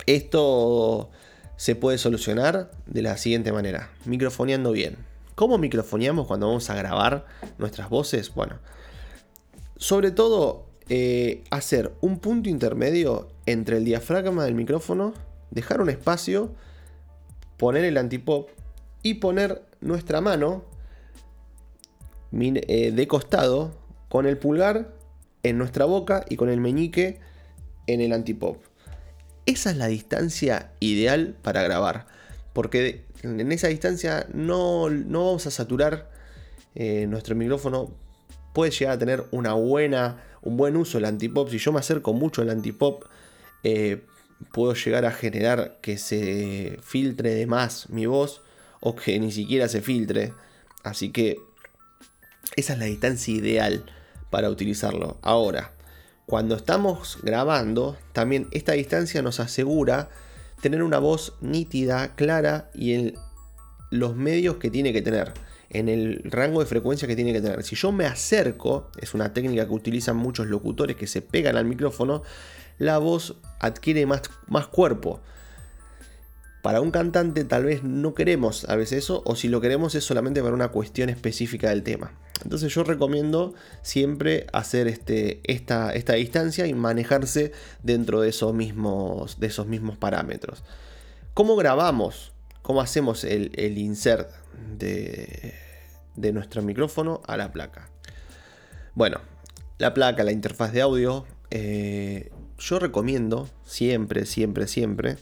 esto 0.06 1.10
se 1.56 1.76
puede 1.76 1.98
solucionar 1.98 2.72
de 2.86 3.02
la 3.02 3.18
siguiente 3.18 3.52
manera, 3.52 3.90
microfoneando 4.06 4.72
bien. 4.72 4.98
¿Cómo 5.36 5.58
microfoneamos 5.58 6.28
cuando 6.28 6.48
vamos 6.48 6.70
a 6.70 6.76
grabar 6.76 7.26
nuestras 7.58 7.90
voces? 7.90 8.34
Bueno, 8.34 8.60
sobre 9.78 10.12
todo 10.12 10.66
eh, 10.90 11.44
hacer 11.50 11.94
un 12.02 12.20
punto 12.20 12.50
intermedio 12.50 13.30
entre 13.46 13.78
el 13.78 13.86
diafragma 13.86 14.46
del 14.46 14.56
micrófono, 14.56 15.14
dejar 15.52 15.82
un 15.82 15.90
espacio, 15.90 16.52
poner 17.58 17.84
el 17.86 17.98
antipop 17.98 18.50
y 19.04 19.16
poner 19.16 19.64
nuestra 19.82 20.22
mano 20.22 20.64
eh, 22.32 22.92
de 22.92 23.08
costado 23.08 23.85
con 24.16 24.28
el 24.28 24.38
pulgar 24.38 24.94
en 25.44 25.58
nuestra 25.58 25.84
boca 25.84 26.24
y 26.30 26.38
con 26.38 26.48
el 26.48 26.62
meñique 26.62 27.20
en 27.86 28.00
el 28.00 28.14
antipop. 28.14 28.64
Esa 29.46 29.72
es 29.72 29.76
la 29.76 29.88
distancia 29.88 30.72
ideal 30.80 31.36
para 31.42 31.62
grabar, 31.64 32.08
porque 32.54 33.04
en 33.24 33.52
esa 33.52 33.68
distancia 33.68 34.26
no, 34.34 34.90
no 34.90 35.26
vamos 35.26 35.48
a 35.48 35.52
saturar 35.52 36.10
eh, 36.76 37.08
nuestro 37.08 37.36
micrófono. 37.36 37.94
Puede 38.54 38.72
llegar 38.72 38.96
a 38.96 38.98
tener 38.98 39.26
buena, 39.32 40.24
un 40.42 40.56
buen 40.56 40.78
uso 40.78 40.98
el 40.98 41.04
antipop. 41.04 41.50
Si 41.50 41.58
yo 41.58 41.74
me 41.74 41.80
acerco 41.80 42.14
mucho 42.14 42.42
al 42.42 42.52
antipop, 42.52 43.04
eh, 43.64 44.06
puedo 44.54 44.76
llegar 44.76 45.04
a 45.04 45.12
generar 45.12 45.80
que 45.82 45.98
se 45.98 46.80
filtre 46.82 47.36
de 47.36 47.48
más 47.48 47.90
mi 47.90 48.06
voz 48.06 48.44
o 48.80 48.96
que 48.96 49.20
ni 49.20 49.34
siquiera 49.34 49.68
se 49.68 49.82
filtre. 49.82 50.32
Así 50.84 51.12
que 51.12 51.38
esa 52.56 52.72
es 52.72 52.80
la 52.80 52.86
distancia 52.86 53.34
ideal 53.34 53.84
para 54.30 54.50
utilizarlo. 54.50 55.18
Ahora, 55.22 55.74
cuando 56.26 56.56
estamos 56.56 57.20
grabando, 57.22 57.98
también 58.14 58.48
esta 58.52 58.74
distancia 58.74 59.22
nos 59.22 59.40
asegura 59.40 60.10
tener 60.62 60.82
una 60.82 60.98
voz 60.98 61.34
nítida, 61.42 62.16
clara 62.16 62.70
y 62.74 62.94
en 62.94 63.14
los 63.92 64.16
medios 64.16 64.58
que 64.58 64.72
tiene 64.72 64.94
que 64.94 65.02
tener, 65.02 65.34
en 65.70 65.90
el 65.90 66.22
rango 66.26 66.62
de 66.62 66.66
frecuencia 66.66 67.08
que 67.08 67.16
tiene 67.16 67.34
que 67.34 67.42
tener. 67.42 67.64
Si 67.64 67.76
yo 67.76 67.92
me 67.92 68.06
acerco, 68.06 68.90
es 69.00 69.14
una 69.14 69.34
técnica 69.34 69.68
que 69.68 69.74
utilizan 69.74 70.18
muchos 70.18 70.48
locutores 70.48 70.96
que 70.96 71.08
se 71.08 71.22
pegan 71.22 71.58
al 71.58 71.66
micrófono, 71.66 72.24
la 72.78 72.98
voz 72.98 73.36
adquiere 73.60 74.06
más, 74.06 74.24
más 74.48 74.68
cuerpo. 74.68 75.22
Para 76.66 76.82
un 76.82 76.90
cantante 76.90 77.44
tal 77.44 77.66
vez 77.66 77.84
no 77.84 78.16
queremos 78.16 78.68
a 78.68 78.76
veces 78.76 79.04
eso, 79.04 79.22
o 79.28 79.36
si 79.36 79.50
lo 79.50 79.62
queremos 79.62 79.94
es 79.94 80.04
solamente 80.04 80.42
para 80.42 80.56
una 80.56 80.70
cuestión 80.70 81.10
específica 81.10 81.70
del 81.70 81.84
tema. 81.84 82.14
Entonces 82.44 82.74
yo 82.74 82.84
recomiendo 82.84 83.54
siempre 83.84 84.48
hacer 84.52 84.88
este, 84.88 85.42
esta, 85.44 85.92
distancia 85.92 86.66
y 86.66 86.74
manejarse 86.74 87.52
dentro 87.84 88.22
de 88.22 88.30
esos 88.30 88.56
mismos, 88.56 89.38
parámetros. 90.00 90.64
¿Cómo 91.36 91.56
grabamos? 91.56 92.34
¿Cómo 92.64 92.82
hacemos 92.82 93.26
el, 93.26 93.78
insert 93.78 94.32
de, 94.76 95.54
de 96.16 96.34
nuestro 96.34 96.64
micrófono 96.64 97.22
a 97.28 97.38
la 97.38 97.52
placa? 97.52 97.92
Bueno, 98.96 99.22
la 99.78 99.94
placa, 99.94 100.24
la 100.24 100.32
interfaz 100.32 100.74
de 100.74 100.82
audio, 100.82 101.28
eh, 101.52 102.32
yo 102.58 102.80
recomiendo 102.80 103.48
siempre, 103.66 104.26
siempre, 104.26 104.66
siempre 104.66 105.18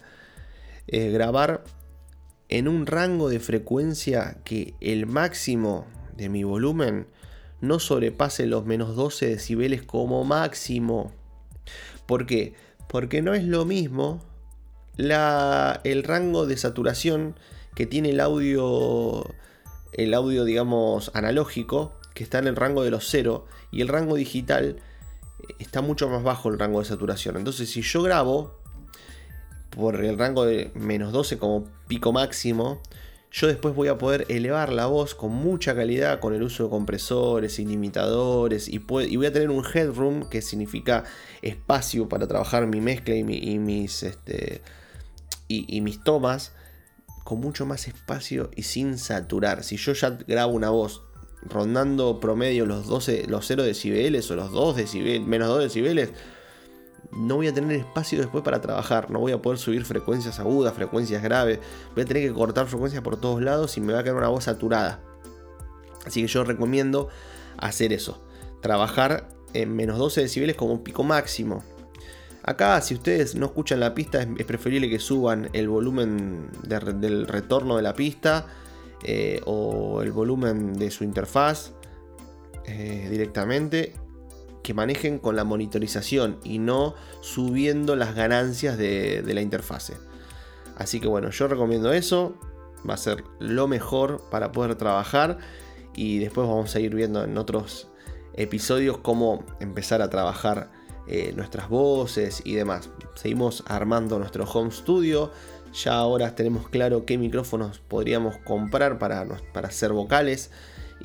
eh, 0.86 1.10
grabar 1.10 1.64
en 2.48 2.68
un 2.68 2.86
rango 2.86 3.28
de 3.28 3.40
frecuencia 3.40 4.38
que 4.44 4.74
el 4.80 5.06
máximo 5.06 5.86
de 6.16 6.28
mi 6.28 6.44
volumen 6.44 7.06
no 7.60 7.78
sobrepase 7.78 8.46
los 8.46 8.66
menos 8.66 8.94
12 8.94 9.26
decibeles 9.26 9.82
como 9.82 10.24
máximo. 10.24 11.12
¿Por 12.06 12.26
qué? 12.26 12.54
Porque 12.88 13.22
no 13.22 13.34
es 13.34 13.44
lo 13.44 13.64
mismo 13.64 14.22
la, 14.96 15.80
el 15.84 16.04
rango 16.04 16.46
de 16.46 16.56
saturación 16.56 17.36
que 17.74 17.86
tiene 17.86 18.10
el 18.10 18.20
audio, 18.20 19.24
el 19.92 20.14
audio 20.14 20.44
digamos 20.44 21.10
analógico, 21.14 21.98
que 22.14 22.22
está 22.22 22.38
en 22.38 22.46
el 22.46 22.56
rango 22.56 22.84
de 22.84 22.90
los 22.90 23.08
0, 23.10 23.46
y 23.72 23.80
el 23.80 23.88
rango 23.88 24.14
digital 24.14 24.76
eh, 25.40 25.54
está 25.58 25.80
mucho 25.80 26.08
más 26.08 26.22
bajo 26.22 26.50
el 26.50 26.58
rango 26.58 26.80
de 26.80 26.84
saturación. 26.84 27.36
Entonces 27.36 27.70
si 27.70 27.82
yo 27.82 28.02
grabo 28.02 28.60
por 29.74 30.04
el 30.04 30.18
rango 30.18 30.44
de 30.44 30.70
menos 30.74 31.12
12 31.12 31.38
como 31.38 31.64
pico 31.88 32.12
máximo, 32.12 32.80
yo 33.34 33.48
después 33.48 33.74
voy 33.74 33.88
a 33.88 33.98
poder 33.98 34.26
elevar 34.28 34.72
la 34.72 34.86
voz 34.86 35.16
con 35.16 35.32
mucha 35.32 35.74
calidad 35.74 36.20
con 36.20 36.34
el 36.34 36.42
uso 36.44 36.64
de 36.64 36.70
compresores 36.70 37.58
y 37.58 37.64
limitadores 37.64 38.68
y, 38.68 38.78
voy 38.78 39.26
a 39.26 39.32
tener 39.32 39.50
un 39.50 39.64
headroom 39.64 40.28
que 40.28 40.40
significa 40.40 41.02
espacio 41.42 42.08
para 42.08 42.28
trabajar 42.28 42.68
mi 42.68 42.80
mezcla 42.80 43.16
y, 43.16 43.24
mis, 43.24 44.04
este, 44.04 44.62
y, 45.48 45.80
mis 45.80 46.04
tomas 46.04 46.52
con 47.24 47.40
mucho 47.40 47.66
más 47.66 47.88
espacio 47.88 48.52
y 48.54 48.62
sin 48.62 48.98
saturar. 48.98 49.64
Si 49.64 49.78
yo 49.78 49.94
ya 49.94 50.10
grabo 50.10 50.52
una 50.52 50.70
voz 50.70 51.02
rondando 51.42 52.20
promedio 52.20 52.66
los 52.66 52.86
12, 52.86 53.26
los 53.26 53.44
0 53.48 53.64
decibeles 53.64 54.30
o 54.30 54.36
los 54.36 54.52
2 54.52 54.76
decibeles, 54.76 55.26
menos 55.26 55.48
2 55.48 55.64
decibeles, 55.64 56.10
no 57.16 57.36
voy 57.36 57.48
a 57.48 57.54
tener 57.54 57.78
espacio 57.78 58.18
después 58.18 58.42
para 58.42 58.60
trabajar, 58.60 59.10
no 59.10 59.20
voy 59.20 59.32
a 59.32 59.40
poder 59.40 59.58
subir 59.58 59.84
frecuencias 59.84 60.40
agudas, 60.40 60.74
frecuencias 60.74 61.22
graves, 61.22 61.60
voy 61.94 62.02
a 62.02 62.06
tener 62.06 62.26
que 62.26 62.34
cortar 62.34 62.66
frecuencias 62.66 63.02
por 63.02 63.20
todos 63.20 63.42
lados 63.42 63.76
y 63.76 63.80
me 63.80 63.92
va 63.92 64.00
a 64.00 64.02
quedar 64.02 64.16
una 64.16 64.28
voz 64.28 64.44
saturada. 64.44 65.00
Así 66.06 66.22
que 66.22 66.28
yo 66.28 66.44
recomiendo 66.44 67.08
hacer 67.56 67.92
eso, 67.92 68.22
trabajar 68.60 69.28
en 69.52 69.74
menos 69.74 69.98
12 69.98 70.22
decibeles 70.22 70.56
como 70.56 70.82
pico 70.82 71.02
máximo. 71.02 71.62
Acá, 72.42 72.80
si 72.82 72.94
ustedes 72.94 73.34
no 73.34 73.46
escuchan 73.46 73.80
la 73.80 73.94
pista, 73.94 74.20
es, 74.20 74.44
preferible 74.44 74.90
que 74.90 74.98
suban 74.98 75.48
el 75.54 75.68
volumen 75.68 76.50
del 76.62 77.26
retorno 77.26 77.76
de 77.76 77.82
la 77.82 77.94
pista 77.94 78.46
eh, 79.02 79.40
o 79.46 80.02
el 80.02 80.12
volumen 80.12 80.74
de 80.74 80.90
su 80.90 81.04
interfaz 81.04 81.72
eh, 82.66 83.08
directamente 83.10 83.94
que 84.64 84.74
manejen 84.74 85.18
con 85.18 85.36
la 85.36 85.44
monitorización 85.44 86.40
y 86.42 86.58
no 86.58 86.94
subiendo 87.20 87.96
las 87.96 88.14
ganancias 88.14 88.78
de, 88.78 89.22
la 89.26 89.42
interfase. 89.42 89.94
Así 90.76 90.98
que 91.00 91.06
bueno, 91.06 91.30
yo 91.30 91.46
recomiendo 91.46 91.92
eso. 91.92 92.34
Va 92.88 92.94
a 92.94 92.96
ser 92.96 93.24
lo 93.38 93.68
mejor 93.68 94.22
para 94.30 94.52
poder 94.52 94.74
trabajar. 94.74 95.38
Y 95.94 96.18
después 96.18 96.48
vamos 96.48 96.74
a 96.74 96.80
ir 96.80 96.94
viendo 96.94 97.22
en 97.22 97.36
otros 97.36 97.88
episodios 98.32 98.98
cómo 98.98 99.44
empezar 99.60 100.00
a 100.00 100.08
trabajar 100.08 100.72
eh, 101.06 101.34
nuestras 101.36 101.68
voces 101.68 102.40
y 102.44 102.54
demás. 102.54 102.88
Seguimos 103.16 103.64
armando 103.66 104.18
nuestro 104.18 104.44
home 104.44 104.70
studio. 104.72 105.30
Ya 105.74 105.92
ahora 105.92 106.34
tenemos 106.34 106.68
claro 106.70 107.04
qué 107.04 107.18
micrófonos 107.18 107.80
podríamos 107.80 108.38
comprar 108.38 108.98
para, 108.98 109.26
para 109.52 109.68
hacer 109.68 109.92
vocales 109.92 110.50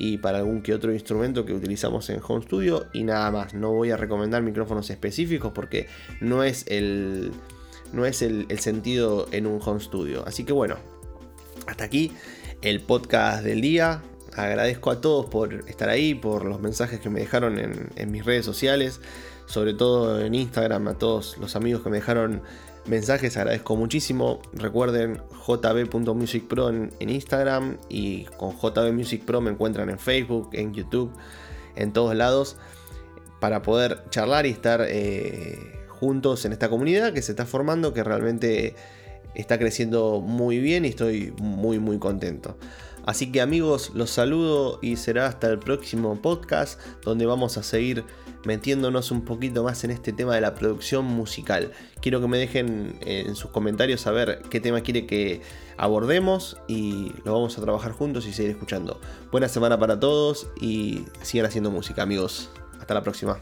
y 0.00 0.16
para 0.16 0.38
algún 0.38 0.62
que 0.62 0.72
otro 0.72 0.94
instrumento 0.94 1.44
que 1.44 1.52
utilizamos 1.52 2.08
en 2.08 2.22
Home 2.26 2.42
Studio 2.42 2.86
y 2.94 3.04
nada 3.04 3.30
más. 3.30 3.52
No 3.52 3.70
voy 3.72 3.90
a 3.90 3.98
recomendar 3.98 4.42
micrófonos 4.42 4.88
específicos 4.88 5.52
porque 5.52 5.88
no 6.22 6.42
es 6.42 6.64
el, 6.68 7.32
no 7.92 8.06
es 8.06 8.22
el, 8.22 8.46
sentido 8.60 9.28
en 9.30 9.46
un 9.46 9.60
Home 9.62 9.78
Studio. 9.78 10.24
Así 10.26 10.44
que 10.44 10.54
bueno, 10.54 10.76
hasta 11.66 11.84
aquí 11.84 12.12
el 12.62 12.80
podcast 12.80 13.44
del 13.44 13.60
día. 13.60 14.02
Agradezco 14.34 14.90
a 14.90 15.02
todos 15.02 15.26
por 15.26 15.52
estar 15.68 15.90
ahí, 15.90 16.14
por 16.14 16.46
los 16.46 16.62
mensajes 16.62 16.98
que 16.98 17.10
me 17.10 17.20
dejaron 17.20 17.58
en, 17.58 17.90
en 17.96 18.10
mis 18.10 18.24
redes 18.24 18.46
sociales, 18.46 19.02
sobre 19.44 19.74
todo 19.74 20.24
en 20.24 20.34
Instagram, 20.34 20.88
a 20.88 20.94
todos 20.94 21.36
los 21.36 21.56
amigos 21.56 21.82
que 21.82 21.90
me 21.90 21.98
dejaron 21.98 22.40
mensajes, 22.86 23.36
agradezco 23.36 23.76
muchísimo. 23.76 24.40
Recuerden 24.52 25.20
jb.musicpro 25.46 26.70
en, 26.70 26.90
en 27.00 27.10
Instagram 27.10 27.78
y 27.88 28.24
con 28.36 28.56
JB 28.56 28.92
Music 28.92 29.24
Pro 29.24 29.40
me 29.40 29.50
encuentran 29.50 29.90
en 29.90 29.98
Facebook, 29.98 30.50
en 30.52 30.74
YouTube, 30.74 31.12
en 31.76 31.92
todos 31.92 32.14
lados, 32.14 32.56
para 33.40 33.62
poder 33.62 34.04
charlar 34.10 34.46
y 34.46 34.50
estar 34.50 34.84
eh, 34.86 35.58
juntos 35.88 36.44
en 36.44 36.52
esta 36.52 36.68
comunidad 36.68 37.12
que 37.12 37.22
se 37.22 37.32
está 37.32 37.46
formando, 37.46 37.92
que 37.92 38.04
realmente 38.04 38.74
está 39.34 39.58
creciendo 39.58 40.20
muy 40.20 40.58
bien 40.58 40.84
y 40.84 40.88
estoy 40.88 41.32
muy 41.38 41.78
muy 41.78 41.98
contento. 41.98 42.56
Así 43.06 43.32
que 43.32 43.40
amigos, 43.40 43.92
los 43.94 44.10
saludo 44.10 44.78
y 44.82 44.96
será 44.96 45.26
hasta 45.26 45.48
el 45.48 45.58
próximo 45.58 46.20
podcast 46.20 46.78
donde 47.02 47.26
vamos 47.26 47.56
a 47.56 47.62
seguir 47.62 48.04
metiéndonos 48.44 49.10
un 49.10 49.24
poquito 49.24 49.64
más 49.64 49.84
en 49.84 49.90
este 49.90 50.12
tema 50.12 50.34
de 50.34 50.40
la 50.40 50.54
producción 50.54 51.04
musical. 51.04 51.72
Quiero 52.00 52.20
que 52.20 52.28
me 52.28 52.38
dejen 52.38 52.98
eh, 53.00 53.24
en 53.26 53.36
sus 53.36 53.50
comentarios 53.50 54.00
saber 54.00 54.42
qué 54.50 54.60
tema 54.60 54.80
quiere 54.80 55.06
que 55.06 55.42
abordemos 55.76 56.58
y 56.68 57.12
lo 57.24 57.32
vamos 57.32 57.58
a 57.58 57.62
trabajar 57.62 57.92
juntos 57.92 58.26
y 58.26 58.32
seguir 58.32 58.52
escuchando. 58.52 59.00
Buena 59.30 59.48
semana 59.48 59.78
para 59.78 59.98
todos 60.00 60.48
y 60.60 61.04
sigan 61.22 61.46
haciendo 61.46 61.70
música 61.70 62.02
amigos. 62.02 62.50
Hasta 62.80 62.94
la 62.94 63.02
próxima. 63.02 63.40